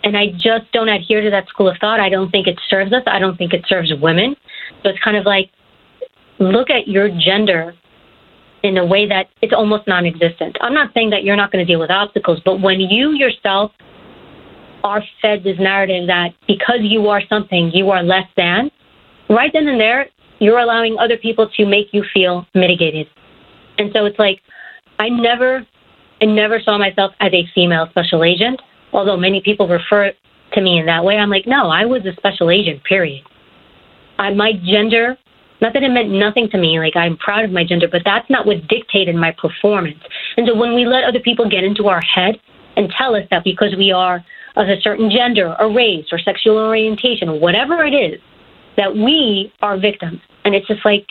And 0.03 0.15
I 0.17 0.27
just 0.31 0.71
don't 0.71 0.89
adhere 0.89 1.21
to 1.21 1.29
that 1.29 1.47
school 1.49 1.67
of 1.67 1.77
thought. 1.81 1.99
I 1.99 2.09
don't 2.09 2.29
think 2.29 2.47
it 2.47 2.57
serves 2.69 2.93
us. 2.93 3.03
I 3.05 3.19
don't 3.19 3.38
think 3.38 3.53
it 3.53 3.65
serves 3.67 3.91
women. 4.01 4.35
So 4.81 4.89
it's 4.89 4.99
kind 4.99 5.17
of 5.17 5.25
like 5.25 5.49
look 6.39 6.69
at 6.69 6.88
your 6.88 7.09
gender 7.09 7.75
in 8.63 8.77
a 8.77 8.85
way 8.85 9.07
that 9.07 9.27
it's 9.41 9.53
almost 9.53 9.88
non 9.88 10.05
existent. 10.05 10.57
I'm 10.62 10.73
not 10.73 10.93
saying 10.93 11.09
that 11.12 11.23
you're 11.23 11.35
not 11.35 11.51
going 11.51 11.65
to 11.65 11.71
deal 11.71 11.79
with 11.79 11.91
obstacles, 11.91 12.41
but 12.43 12.62
when 12.62 12.79
you 12.79 13.12
yourself 13.12 13.71
are 14.83 15.03
fed 15.21 15.43
this 15.43 15.57
narrative 15.59 16.07
that 16.07 16.29
because 16.47 16.79
you 16.81 17.07
are 17.07 17.21
something, 17.27 17.71
you 17.73 17.89
are 17.89 18.03
less 18.03 18.27
than, 18.38 18.71
right 19.29 19.51
then 19.53 19.67
and 19.67 19.79
there, 19.79 20.07
you're 20.39 20.59
allowing 20.59 20.97
other 20.97 21.17
people 21.17 21.49
to 21.57 21.65
make 21.65 21.88
you 21.91 22.03
feel 22.13 22.45
mitigated. 22.55 23.07
And 23.77 23.91
so 23.93 24.05
it's 24.05 24.19
like, 24.19 24.41
I 24.97 25.09
never, 25.09 25.65
I 26.21 26.25
never 26.25 26.62
saw 26.62 26.77
myself 26.77 27.13
as 27.19 27.33
a 27.33 27.47
female 27.53 27.88
special 27.89 28.23
agent, 28.23 28.62
although 28.93 29.17
many 29.17 29.41
people 29.41 29.67
refer 29.67 30.12
to 30.54 30.62
me 30.62 30.80
in 30.80 30.86
that 30.88 31.04
way. 31.04 31.17
I'm 31.17 31.30
like, 31.30 31.45
no, 31.45 31.69
I 31.69 31.86
was 31.86 32.06
a 32.06 32.13
special 32.13 32.49
agent, 32.49 32.84
period. 32.84 33.23
I, 34.17 34.34
my 34.34 34.54
gender 34.54 35.17
not 35.62 35.73
that 35.73 35.84
it 35.84 35.89
meant 35.89 36.10
nothing 36.10 36.49
to 36.52 36.58
me, 36.58 36.80
like 36.80 36.95
I'm 36.95 37.17
proud 37.17 37.43
of 37.43 37.52
my 37.52 37.63
gender, 37.65 37.88
but 37.91 38.04
that's 38.06 38.30
not 38.30 38.45
what 38.45 38.67
dictated 38.67 39.15
my 39.15 39.32
performance. 39.32 39.99
And 40.38 40.47
so 40.47 40.56
when 40.56 40.73
we 40.73 40.86
let 40.86 41.04
other 41.04 41.19
people 41.19 41.49
get 41.49 41.63
into 41.63 41.88
our 41.88 42.02
head 42.02 42.39
and 42.78 42.89
tell 42.97 43.15
us 43.15 43.23
that 43.30 43.43
because 43.43 43.75
we 43.78 43.91
are 43.91 44.23
of 44.56 44.67
a 44.67 44.80
certain 44.82 45.12
gender 45.12 45.56
or 45.60 45.73
race 45.73 46.06
or 46.12 46.19
sexual 46.19 46.58
orientation 46.58 47.30
or 47.30 47.39
whatever 47.39 47.84
it 47.84 47.93
is, 47.93 48.19
that 48.78 48.93
we 48.93 49.52
are 49.62 49.78
victims. 49.78 50.21
And 50.45 50.56
it's 50.56 50.67
just 50.67 50.86
like, 50.86 51.06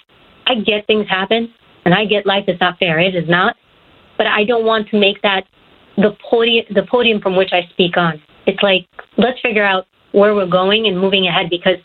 I 0.47 0.55
get 0.55 0.87
things 0.87 1.07
happen 1.09 1.53
and 1.85 1.95
I 1.95 2.07
get 2.07 2.25
life 2.25 2.45
is 2.49 2.59
not 2.61 2.79
fair. 2.79 2.99
It 2.99 3.15
is 3.15 3.29
not. 3.29 3.57
But 4.17 4.27
I 4.27 4.45
don't 4.45 4.65
want 4.65 4.89
to 4.89 4.99
make 4.99 5.21
that 5.23 5.43
the 5.99 6.17
podium, 6.31 6.65
the 6.75 6.85
podium 6.85 7.21
from 7.21 7.37
which 7.37 7.51
I 7.53 7.63
speak 7.71 7.97
on. 7.97 8.23
It's 8.47 8.63
like, 8.63 8.87
let's 9.17 9.39
figure 9.41 9.65
out 9.65 9.87
where 10.13 10.35
we're 10.35 10.47
going 10.47 10.87
and 10.87 10.99
moving 10.99 11.27
ahead 11.27 11.51
because 11.51 11.77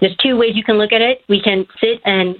there's 0.00 0.16
two 0.22 0.36
ways 0.36 0.52
you 0.54 0.62
can 0.62 0.76
look 0.76 0.92
at 0.92 1.00
it. 1.00 1.22
We 1.28 1.42
can 1.42 1.66
sit 1.80 2.00
and 2.04 2.36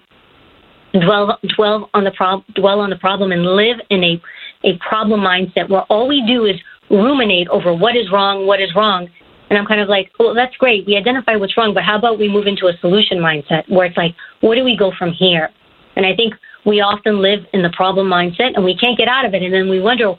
dwell 0.92 1.38
dwell 1.56 1.90
on 1.94 2.04
the 2.04 2.12
prob- 2.12 2.44
dwell 2.54 2.80
on 2.80 2.90
the 2.90 2.96
problem 2.96 3.32
and 3.32 3.44
live 3.44 3.78
in 3.90 4.04
a 4.04 4.22
a 4.64 4.78
problem 4.78 5.20
mindset 5.20 5.68
where 5.68 5.82
all 5.82 6.08
we 6.08 6.24
do 6.26 6.44
is 6.44 6.56
ruminate 6.90 7.48
over 7.48 7.72
what 7.72 7.96
is 7.96 8.10
wrong, 8.12 8.46
what 8.46 8.60
is 8.60 8.74
wrong. 8.74 9.08
And 9.50 9.58
I'm 9.58 9.66
kind 9.66 9.80
of 9.80 9.88
like, 9.88 10.10
well, 10.18 10.34
that's 10.34 10.56
great. 10.56 10.86
We 10.86 10.96
identify 10.96 11.36
what's 11.36 11.56
wrong, 11.56 11.72
but 11.72 11.82
how 11.82 11.96
about 11.96 12.18
we 12.18 12.28
move 12.28 12.46
into 12.46 12.66
a 12.66 12.72
solution 12.80 13.18
mindset 13.18 13.68
where 13.68 13.86
it's 13.86 13.96
like, 13.96 14.14
where 14.40 14.56
do 14.56 14.64
we 14.64 14.76
go 14.76 14.92
from 14.98 15.12
here? 15.12 15.48
And 15.96 16.04
I 16.04 16.14
think 16.14 16.34
we 16.66 16.80
often 16.80 17.22
live 17.22 17.40
in 17.52 17.62
the 17.62 17.70
problem 17.70 18.08
mindset 18.08 18.54
and 18.56 18.64
we 18.64 18.76
can't 18.76 18.98
get 18.98 19.08
out 19.08 19.24
of 19.24 19.32
it. 19.32 19.42
And 19.42 19.54
then 19.54 19.68
we 19.68 19.80
wonder, 19.80 20.14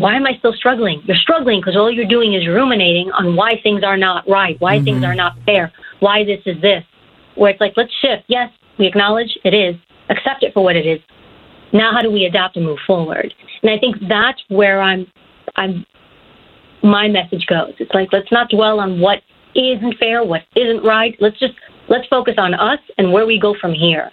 why 0.00 0.14
am 0.14 0.26
I 0.26 0.36
still 0.38 0.52
struggling? 0.52 1.02
You're 1.04 1.16
struggling 1.16 1.60
because 1.60 1.76
all 1.76 1.90
you're 1.90 2.06
doing 2.06 2.34
is 2.34 2.46
ruminating 2.46 3.10
on 3.12 3.36
why 3.36 3.60
things 3.62 3.82
are 3.84 3.96
not 3.96 4.28
right, 4.28 4.60
why 4.60 4.76
mm-hmm. 4.76 4.84
things 4.84 5.04
are 5.04 5.14
not 5.14 5.36
fair, 5.44 5.72
why 6.00 6.24
this 6.24 6.40
is 6.46 6.60
this. 6.60 6.84
Where 7.34 7.50
it's 7.50 7.60
like, 7.60 7.74
let's 7.76 7.92
shift. 8.00 8.24
Yes, 8.26 8.50
we 8.78 8.86
acknowledge 8.86 9.38
it 9.44 9.54
is, 9.54 9.76
accept 10.10 10.42
it 10.42 10.52
for 10.52 10.64
what 10.64 10.76
it 10.76 10.86
is. 10.86 11.00
Now, 11.72 11.92
how 11.92 12.02
do 12.02 12.10
we 12.10 12.24
adapt 12.24 12.56
and 12.56 12.64
move 12.64 12.78
forward? 12.86 13.32
And 13.62 13.70
I 13.70 13.78
think 13.78 13.96
that's 14.08 14.42
where 14.48 14.80
I'm, 14.80 15.06
I'm, 15.56 15.84
my 16.82 17.08
message 17.08 17.46
goes. 17.46 17.74
It's 17.78 17.92
like, 17.94 18.08
let's 18.12 18.32
not 18.32 18.48
dwell 18.48 18.80
on 18.80 19.00
what 19.00 19.22
isn't 19.54 19.98
fair, 19.98 20.24
what 20.24 20.42
isn't 20.56 20.82
right. 20.84 21.16
Let's 21.20 21.38
just, 21.38 21.54
let's 21.88 22.06
focus 22.08 22.34
on 22.38 22.54
us 22.54 22.78
and 22.96 23.12
where 23.12 23.26
we 23.26 23.38
go 23.38 23.54
from 23.60 23.74
here. 23.74 24.10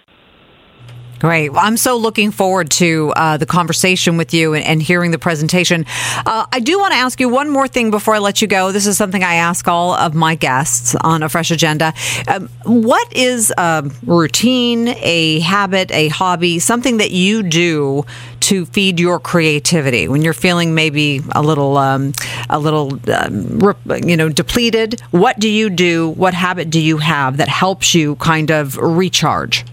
Great. 1.18 1.50
Well, 1.50 1.62
I'm 1.64 1.78
so 1.78 1.96
looking 1.96 2.30
forward 2.30 2.70
to 2.72 3.12
uh, 3.16 3.36
the 3.38 3.46
conversation 3.46 4.18
with 4.18 4.34
you 4.34 4.52
and, 4.52 4.64
and 4.64 4.82
hearing 4.82 5.12
the 5.12 5.18
presentation. 5.18 5.86
Uh, 6.26 6.46
I 6.52 6.60
do 6.60 6.78
want 6.78 6.92
to 6.92 6.98
ask 6.98 7.20
you 7.20 7.28
one 7.30 7.48
more 7.48 7.66
thing 7.66 7.90
before 7.90 8.14
I 8.14 8.18
let 8.18 8.42
you 8.42 8.48
go. 8.48 8.70
This 8.70 8.86
is 8.86 8.98
something 8.98 9.22
I 9.22 9.36
ask 9.36 9.66
all 9.66 9.94
of 9.94 10.14
my 10.14 10.34
guests 10.34 10.94
on 11.00 11.22
a 11.22 11.28
fresh 11.30 11.50
agenda. 11.50 11.94
Um, 12.28 12.48
what 12.64 13.10
is 13.14 13.52
a 13.56 13.90
routine, 14.04 14.88
a 14.88 15.40
habit, 15.40 15.90
a 15.90 16.08
hobby, 16.08 16.58
something 16.58 16.98
that 16.98 17.12
you 17.12 17.42
do 17.42 18.04
to 18.40 18.66
feed 18.66 19.00
your 19.00 19.18
creativity 19.18 20.08
when 20.08 20.20
you're 20.20 20.34
feeling 20.34 20.74
maybe 20.74 21.22
a 21.34 21.42
little, 21.42 21.78
um, 21.78 22.12
a 22.50 22.58
little, 22.58 23.00
um, 23.10 23.74
you 24.06 24.18
know, 24.18 24.28
depleted? 24.28 25.00
What 25.12 25.38
do 25.38 25.48
you 25.48 25.70
do? 25.70 26.10
What 26.10 26.34
habit 26.34 26.68
do 26.68 26.80
you 26.80 26.98
have 26.98 27.38
that 27.38 27.48
helps 27.48 27.94
you 27.94 28.16
kind 28.16 28.50
of 28.50 28.76
recharge? 28.76 29.64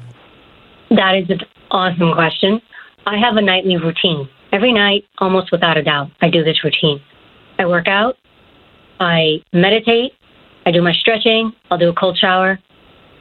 That 0.96 1.16
is 1.16 1.28
an 1.30 1.40
awesome 1.72 2.14
question. 2.14 2.62
I 3.08 3.18
have 3.18 3.36
a 3.38 3.42
nightly 3.42 3.78
routine. 3.78 4.30
Every 4.52 4.72
night, 4.72 5.06
almost 5.18 5.52
without 5.52 5.76
a 5.76 5.82
doubt, 5.82 6.12
I 6.22 6.30
do 6.30 6.44
this 6.44 6.64
routine. 6.64 7.02
I 7.58 7.66
work 7.66 7.88
out, 7.88 8.16
I 9.00 9.42
meditate, 9.54 10.12
I 10.68 10.72
do 10.72 10.84
my 10.84 10.94
stretching, 10.94 11.52
I'll 11.72 11.80
do 11.80 11.90
a 11.90 11.94
cold 11.94 12.18
shower, 12.20 12.60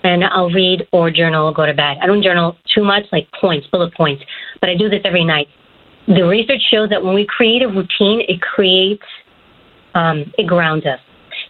and 0.04 0.22
I'll 0.22 0.50
read 0.50 0.86
or 0.92 1.10
journal 1.10 1.50
go 1.54 1.64
to 1.64 1.72
bed. 1.72 1.96
I 2.02 2.06
don't 2.06 2.22
journal 2.22 2.58
too 2.74 2.84
much, 2.84 3.04
like 3.10 3.26
points, 3.40 3.66
bullet 3.72 3.94
points, 3.94 4.22
but 4.60 4.68
I 4.68 4.76
do 4.76 4.90
this 4.90 5.00
every 5.04 5.24
night. 5.24 5.48
The 6.08 6.24
research 6.26 6.60
shows 6.70 6.90
that 6.90 7.02
when 7.02 7.14
we 7.14 7.26
create 7.26 7.62
a 7.62 7.68
routine, 7.68 8.22
it 8.28 8.42
creates, 8.42 9.04
um, 9.94 10.30
it 10.36 10.46
grounds 10.46 10.84
us. 10.84 11.00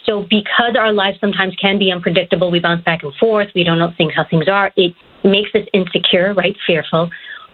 So 0.07 0.25
because 0.31 0.77
our 0.79 0.93
lives 0.93 1.19
sometimes 1.21 1.57
can 1.57 1.79
be 1.81 1.91
unpredictable, 1.91 2.51
we 2.53 2.61
bounce 2.61 2.85
back 2.85 3.03
and 3.03 3.13
forth, 3.17 3.49
we 3.57 3.65
don't 3.65 3.79
know 3.79 3.93
things 3.99 4.13
how 4.15 4.25
things 4.31 4.47
are, 4.47 4.71
it 4.77 4.95
makes 5.25 5.51
us 5.55 5.67
insecure, 5.73 6.35
right? 6.35 6.57
Fearful. 6.67 7.11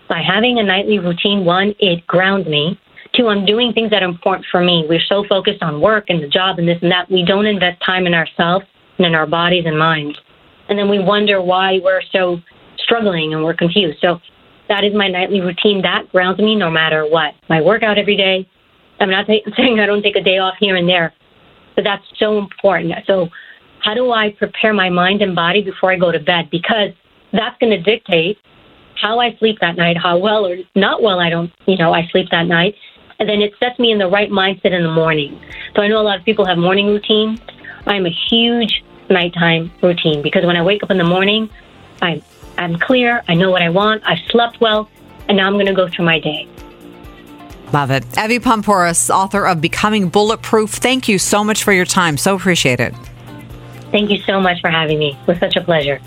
By 0.08 0.22
having 0.22 0.58
a 0.58 0.62
nightly 0.62 0.98
routine, 0.98 1.44
one, 1.44 1.74
it 1.78 2.06
grounds 2.06 2.46
me. 2.46 2.78
Two, 3.14 3.28
I'm 3.28 3.44
doing 3.44 3.72
things 3.72 3.90
that 3.90 4.02
are 4.02 4.08
important 4.08 4.46
for 4.50 4.62
me. 4.62 4.86
We're 4.88 5.00
so 5.08 5.24
focused 5.28 5.62
on 5.62 5.80
work 5.80 6.06
and 6.08 6.22
the 6.22 6.28
job 6.28 6.58
and 6.58 6.68
this 6.68 6.78
and 6.82 6.92
that, 6.92 7.10
we 7.10 7.24
don't 7.24 7.46
invest 7.46 7.82
time 7.84 8.06
in 8.06 8.14
ourselves 8.14 8.64
and 8.98 9.06
in 9.06 9.14
our 9.14 9.26
bodies 9.26 9.64
and 9.66 9.78
minds. 9.78 10.18
And 10.68 10.78
then 10.78 10.88
we 10.88 10.98
wonder 10.98 11.40
why 11.40 11.78
we're 11.82 12.02
so 12.12 12.38
struggling 12.78 13.34
and 13.34 13.42
we're 13.42 13.54
confused. 13.54 13.98
So 14.00 14.18
that 14.68 14.84
is 14.84 14.94
my 14.94 15.08
nightly 15.08 15.40
routine. 15.40 15.82
That 15.82 16.10
grounds 16.12 16.38
me 16.38 16.54
no 16.54 16.70
matter 16.70 17.06
what. 17.06 17.34
My 17.48 17.60
workout 17.60 17.98
every 17.98 18.16
day. 18.16 18.48
I'm 19.00 19.10
not 19.10 19.26
saying 19.56 19.80
I 19.80 19.86
don't 19.86 20.02
take 20.02 20.16
a 20.16 20.22
day 20.22 20.38
off 20.38 20.54
here 20.60 20.76
and 20.76 20.88
there, 20.88 21.14
but 21.74 21.84
that's 21.84 22.04
so 22.18 22.38
important. 22.38 22.92
So, 23.06 23.28
how 23.80 23.94
do 23.94 24.10
I 24.10 24.30
prepare 24.36 24.74
my 24.74 24.90
mind 24.90 25.22
and 25.22 25.36
body 25.36 25.62
before 25.62 25.92
I 25.92 25.96
go 25.96 26.10
to 26.10 26.18
bed? 26.18 26.50
Because 26.50 26.90
that's 27.32 27.58
going 27.58 27.70
to 27.70 27.80
dictate 27.80 28.38
how 29.00 29.20
I 29.20 29.36
sleep 29.36 29.58
that 29.60 29.76
night, 29.76 29.96
how 29.96 30.18
well 30.18 30.46
or 30.46 30.56
not 30.74 31.02
well 31.02 31.20
I 31.20 31.30
don't, 31.30 31.52
you 31.66 31.76
know, 31.76 31.92
I 31.92 32.06
sleep 32.08 32.28
that 32.30 32.46
night. 32.46 32.74
And 33.18 33.28
then 33.28 33.40
it 33.40 33.52
sets 33.58 33.78
me 33.78 33.90
in 33.90 33.98
the 33.98 34.08
right 34.08 34.30
mindset 34.30 34.72
in 34.72 34.82
the 34.82 34.90
morning. 34.90 35.40
So 35.74 35.82
I 35.82 35.88
know 35.88 36.00
a 36.00 36.02
lot 36.02 36.18
of 36.18 36.24
people 36.24 36.44
have 36.44 36.58
morning 36.58 36.86
routines. 36.86 37.40
I'm 37.86 38.06
a 38.06 38.16
huge 38.30 38.84
nighttime 39.10 39.72
routine 39.82 40.22
because 40.22 40.44
when 40.44 40.56
I 40.56 40.62
wake 40.62 40.82
up 40.82 40.90
in 40.90 40.98
the 40.98 41.04
morning, 41.04 41.50
I'm, 42.02 42.22
I'm 42.56 42.78
clear, 42.78 43.22
I 43.28 43.34
know 43.34 43.50
what 43.50 43.62
I 43.62 43.70
want, 43.70 44.02
I've 44.06 44.24
slept 44.30 44.60
well, 44.60 44.88
and 45.28 45.36
now 45.36 45.46
I'm 45.46 45.54
going 45.54 45.66
to 45.66 45.74
go 45.74 45.88
through 45.88 46.04
my 46.04 46.20
day. 46.20 46.48
Love 47.72 47.90
it. 47.90 48.04
Evy 48.16 48.38
Poumpouras, 48.38 49.10
author 49.10 49.46
of 49.46 49.60
Becoming 49.60 50.08
Bulletproof, 50.08 50.70
thank 50.70 51.08
you 51.08 51.18
so 51.18 51.44
much 51.44 51.64
for 51.64 51.72
your 51.72 51.84
time. 51.84 52.16
So 52.16 52.34
appreciate 52.34 52.80
it. 52.80 52.94
Thank 53.90 54.10
you 54.10 54.18
so 54.22 54.40
much 54.40 54.60
for 54.60 54.70
having 54.70 54.98
me. 54.98 55.18
It 55.20 55.26
was 55.26 55.38
such 55.38 55.56
a 55.56 55.60
pleasure. 55.62 56.00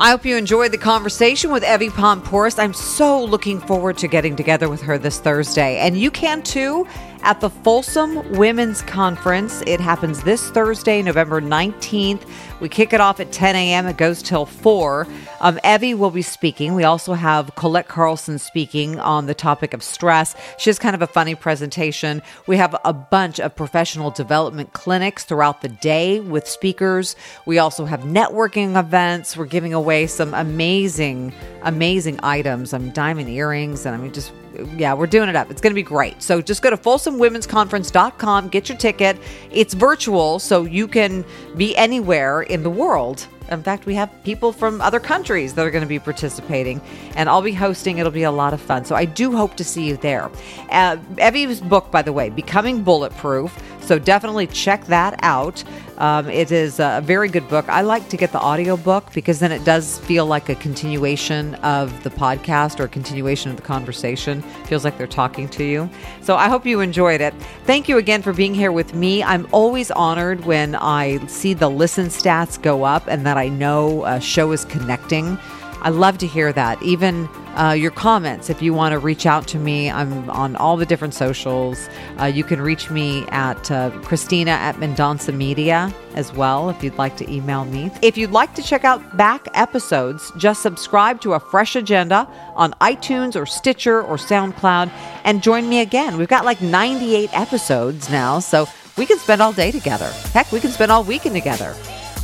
I 0.00 0.10
hope 0.10 0.24
you 0.24 0.36
enjoyed 0.36 0.70
the 0.70 0.78
conversation 0.78 1.50
with 1.50 1.64
Evy 1.64 1.88
Poumpouras. 1.88 2.56
I'm 2.56 2.72
so 2.72 3.24
looking 3.24 3.58
forward 3.58 3.98
to 3.98 4.06
getting 4.06 4.36
together 4.36 4.68
with 4.68 4.80
her 4.82 4.96
this 4.96 5.18
Thursday. 5.18 5.78
And 5.78 5.98
you 5.98 6.12
can 6.12 6.40
too 6.42 6.86
at 7.22 7.40
the 7.40 7.50
Folsom 7.50 8.32
Women's 8.32 8.82
Conference. 8.82 9.62
It 9.66 9.80
happens 9.80 10.22
this 10.22 10.50
Thursday, 10.50 11.02
November 11.02 11.40
19th. 11.40 12.22
We 12.60 12.68
kick 12.68 12.92
it 12.92 13.00
off 13.00 13.20
at 13.20 13.30
10 13.30 13.54
a.m. 13.54 13.86
It 13.86 13.96
goes 13.96 14.22
till 14.22 14.46
4. 14.46 15.06
Um, 15.40 15.60
Evy 15.62 15.94
will 15.94 16.10
be 16.10 16.22
speaking. 16.22 16.74
We 16.74 16.84
also 16.84 17.14
have 17.14 17.54
Colette 17.54 17.86
Carlson 17.86 18.38
speaking 18.38 18.98
on 18.98 19.26
the 19.26 19.34
topic 19.34 19.74
of 19.74 19.82
stress. 19.82 20.34
She 20.58 20.70
has 20.70 20.78
kind 20.78 20.94
of 20.94 21.02
a 21.02 21.06
funny 21.06 21.34
presentation. 21.34 22.22
We 22.46 22.56
have 22.56 22.74
a 22.84 22.92
bunch 22.92 23.38
of 23.38 23.54
professional 23.54 24.10
development 24.10 24.72
clinics 24.72 25.24
throughout 25.24 25.62
the 25.62 25.68
day 25.68 26.20
with 26.20 26.48
speakers. 26.48 27.14
We 27.46 27.58
also 27.58 27.84
have 27.84 28.00
networking 28.00 28.78
events. 28.78 29.36
We're 29.36 29.46
giving 29.46 29.74
away 29.74 30.06
some 30.08 30.34
amazing, 30.34 31.32
amazing 31.62 32.18
items. 32.22 32.72
I 32.72 32.78
um, 32.78 32.84
mean, 32.84 32.92
diamond 32.92 33.28
earrings, 33.28 33.86
and 33.86 33.94
I 33.94 33.98
mean, 33.98 34.12
just 34.12 34.32
yeah, 34.76 34.94
we're 34.94 35.06
doing 35.06 35.28
it 35.28 35.36
up. 35.36 35.50
It's 35.50 35.60
going 35.60 35.72
to 35.72 35.74
be 35.74 35.82
great. 35.82 36.22
So 36.22 36.40
just 36.40 36.62
go 36.62 36.70
to 36.70 36.76
folsomwomen'sconference.com, 36.76 38.48
get 38.48 38.68
your 38.68 38.78
ticket. 38.78 39.18
It's 39.50 39.74
virtual, 39.74 40.38
so 40.38 40.64
you 40.64 40.88
can 40.88 41.24
be 41.56 41.76
anywhere 41.76 42.42
in 42.42 42.62
the 42.62 42.70
world 42.70 43.26
in 43.50 43.62
fact, 43.62 43.86
we 43.86 43.94
have 43.94 44.10
people 44.24 44.52
from 44.52 44.80
other 44.80 45.00
countries 45.00 45.54
that 45.54 45.66
are 45.66 45.70
going 45.70 45.82
to 45.82 45.88
be 45.88 45.98
participating, 45.98 46.80
and 47.16 47.28
I'll 47.28 47.42
be 47.42 47.52
hosting. 47.52 47.98
It'll 47.98 48.12
be 48.12 48.24
a 48.24 48.30
lot 48.30 48.52
of 48.52 48.60
fun. 48.60 48.84
So 48.84 48.94
I 48.94 49.04
do 49.04 49.34
hope 49.34 49.56
to 49.56 49.64
see 49.64 49.86
you 49.86 49.96
there. 49.96 50.30
Uh, 50.70 50.98
Evy's 51.18 51.60
book, 51.60 51.90
by 51.90 52.02
the 52.02 52.12
way, 52.12 52.30
Becoming 52.30 52.82
Bulletproof. 52.82 53.56
So 53.88 53.98
definitely 53.98 54.46
check 54.48 54.84
that 54.88 55.18
out. 55.22 55.64
Um, 55.96 56.28
it 56.28 56.52
is 56.52 56.78
a 56.78 57.00
very 57.02 57.26
good 57.30 57.48
book. 57.48 57.66
I 57.70 57.80
like 57.80 58.06
to 58.10 58.18
get 58.18 58.32
the 58.32 58.38
audio 58.38 58.76
book 58.76 59.10
because 59.14 59.38
then 59.38 59.50
it 59.50 59.64
does 59.64 59.98
feel 60.00 60.26
like 60.26 60.50
a 60.50 60.54
continuation 60.56 61.54
of 61.56 62.02
the 62.02 62.10
podcast 62.10 62.80
or 62.80 62.84
a 62.84 62.88
continuation 62.88 63.50
of 63.50 63.56
the 63.56 63.62
conversation. 63.62 64.42
Feels 64.66 64.84
like 64.84 64.98
they're 64.98 65.06
talking 65.06 65.48
to 65.48 65.64
you. 65.64 65.88
So 66.20 66.36
I 66.36 66.50
hope 66.50 66.66
you 66.66 66.80
enjoyed 66.80 67.22
it. 67.22 67.32
Thank 67.64 67.88
you 67.88 67.96
again 67.96 68.20
for 68.20 68.34
being 68.34 68.54
here 68.54 68.72
with 68.72 68.92
me. 68.92 69.22
I'm 69.22 69.48
always 69.52 69.90
honored 69.90 70.44
when 70.44 70.74
I 70.74 71.26
see 71.26 71.54
the 71.54 71.70
listen 71.70 72.08
stats 72.08 72.60
go 72.60 72.84
up 72.84 73.06
and 73.08 73.24
that 73.24 73.38
I 73.38 73.48
know 73.48 74.04
a 74.04 74.20
show 74.20 74.52
is 74.52 74.66
connecting. 74.66 75.38
I 75.82 75.90
love 75.90 76.18
to 76.18 76.26
hear 76.26 76.52
that. 76.52 76.82
Even 76.82 77.28
uh, 77.56 77.72
your 77.72 77.90
comments, 77.90 78.50
if 78.50 78.62
you 78.62 78.72
want 78.72 78.92
to 78.92 78.98
reach 78.98 79.26
out 79.26 79.46
to 79.48 79.58
me, 79.58 79.90
I'm 79.90 80.28
on 80.30 80.56
all 80.56 80.76
the 80.76 80.86
different 80.86 81.14
socials. 81.14 81.88
Uh, 82.20 82.26
you 82.26 82.44
can 82.44 82.60
reach 82.60 82.90
me 82.90 83.24
at 83.28 83.70
uh, 83.70 83.90
Cristina 84.02 84.52
at 84.52 84.76
Mendonsa 84.76 85.34
Media 85.34 85.92
as 86.14 86.32
well 86.32 86.68
if 86.70 86.82
you'd 86.82 86.98
like 86.98 87.16
to 87.16 87.32
email 87.32 87.64
me. 87.64 87.90
If 88.02 88.16
you'd 88.16 88.32
like 88.32 88.54
to 88.54 88.62
check 88.62 88.84
out 88.84 89.16
back 89.16 89.46
episodes, 89.54 90.32
just 90.36 90.62
subscribe 90.62 91.20
to 91.22 91.34
a 91.34 91.40
fresh 91.40 91.76
agenda 91.76 92.28
on 92.54 92.72
iTunes 92.80 93.40
or 93.40 93.46
Stitcher 93.46 94.02
or 94.02 94.16
SoundCloud 94.16 94.90
and 95.24 95.42
join 95.42 95.68
me 95.68 95.80
again. 95.80 96.16
We've 96.16 96.28
got 96.28 96.44
like 96.44 96.60
98 96.60 97.30
episodes 97.32 98.10
now, 98.10 98.40
so 98.40 98.66
we 98.96 99.06
can 99.06 99.18
spend 99.18 99.40
all 99.40 99.52
day 99.52 99.70
together. 99.70 100.10
Heck, 100.32 100.50
we 100.50 100.60
can 100.60 100.70
spend 100.70 100.90
all 100.90 101.04
weekend 101.04 101.34
together. 101.34 101.74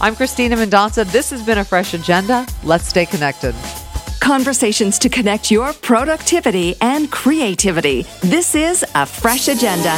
I'm 0.00 0.16
Cristina 0.16 0.56
Mendonsa. 0.56 1.10
This 1.10 1.30
has 1.30 1.42
been 1.42 1.58
a 1.58 1.64
fresh 1.64 1.94
agenda. 1.94 2.46
Let's 2.62 2.86
stay 2.86 3.06
connected. 3.06 3.54
Conversations 4.20 4.98
to 4.98 5.08
connect 5.08 5.50
your 5.50 5.72
productivity 5.72 6.74
and 6.80 7.10
creativity. 7.10 8.04
This 8.20 8.54
is 8.54 8.84
a 8.94 9.06
fresh 9.06 9.48
agenda. 9.48 9.94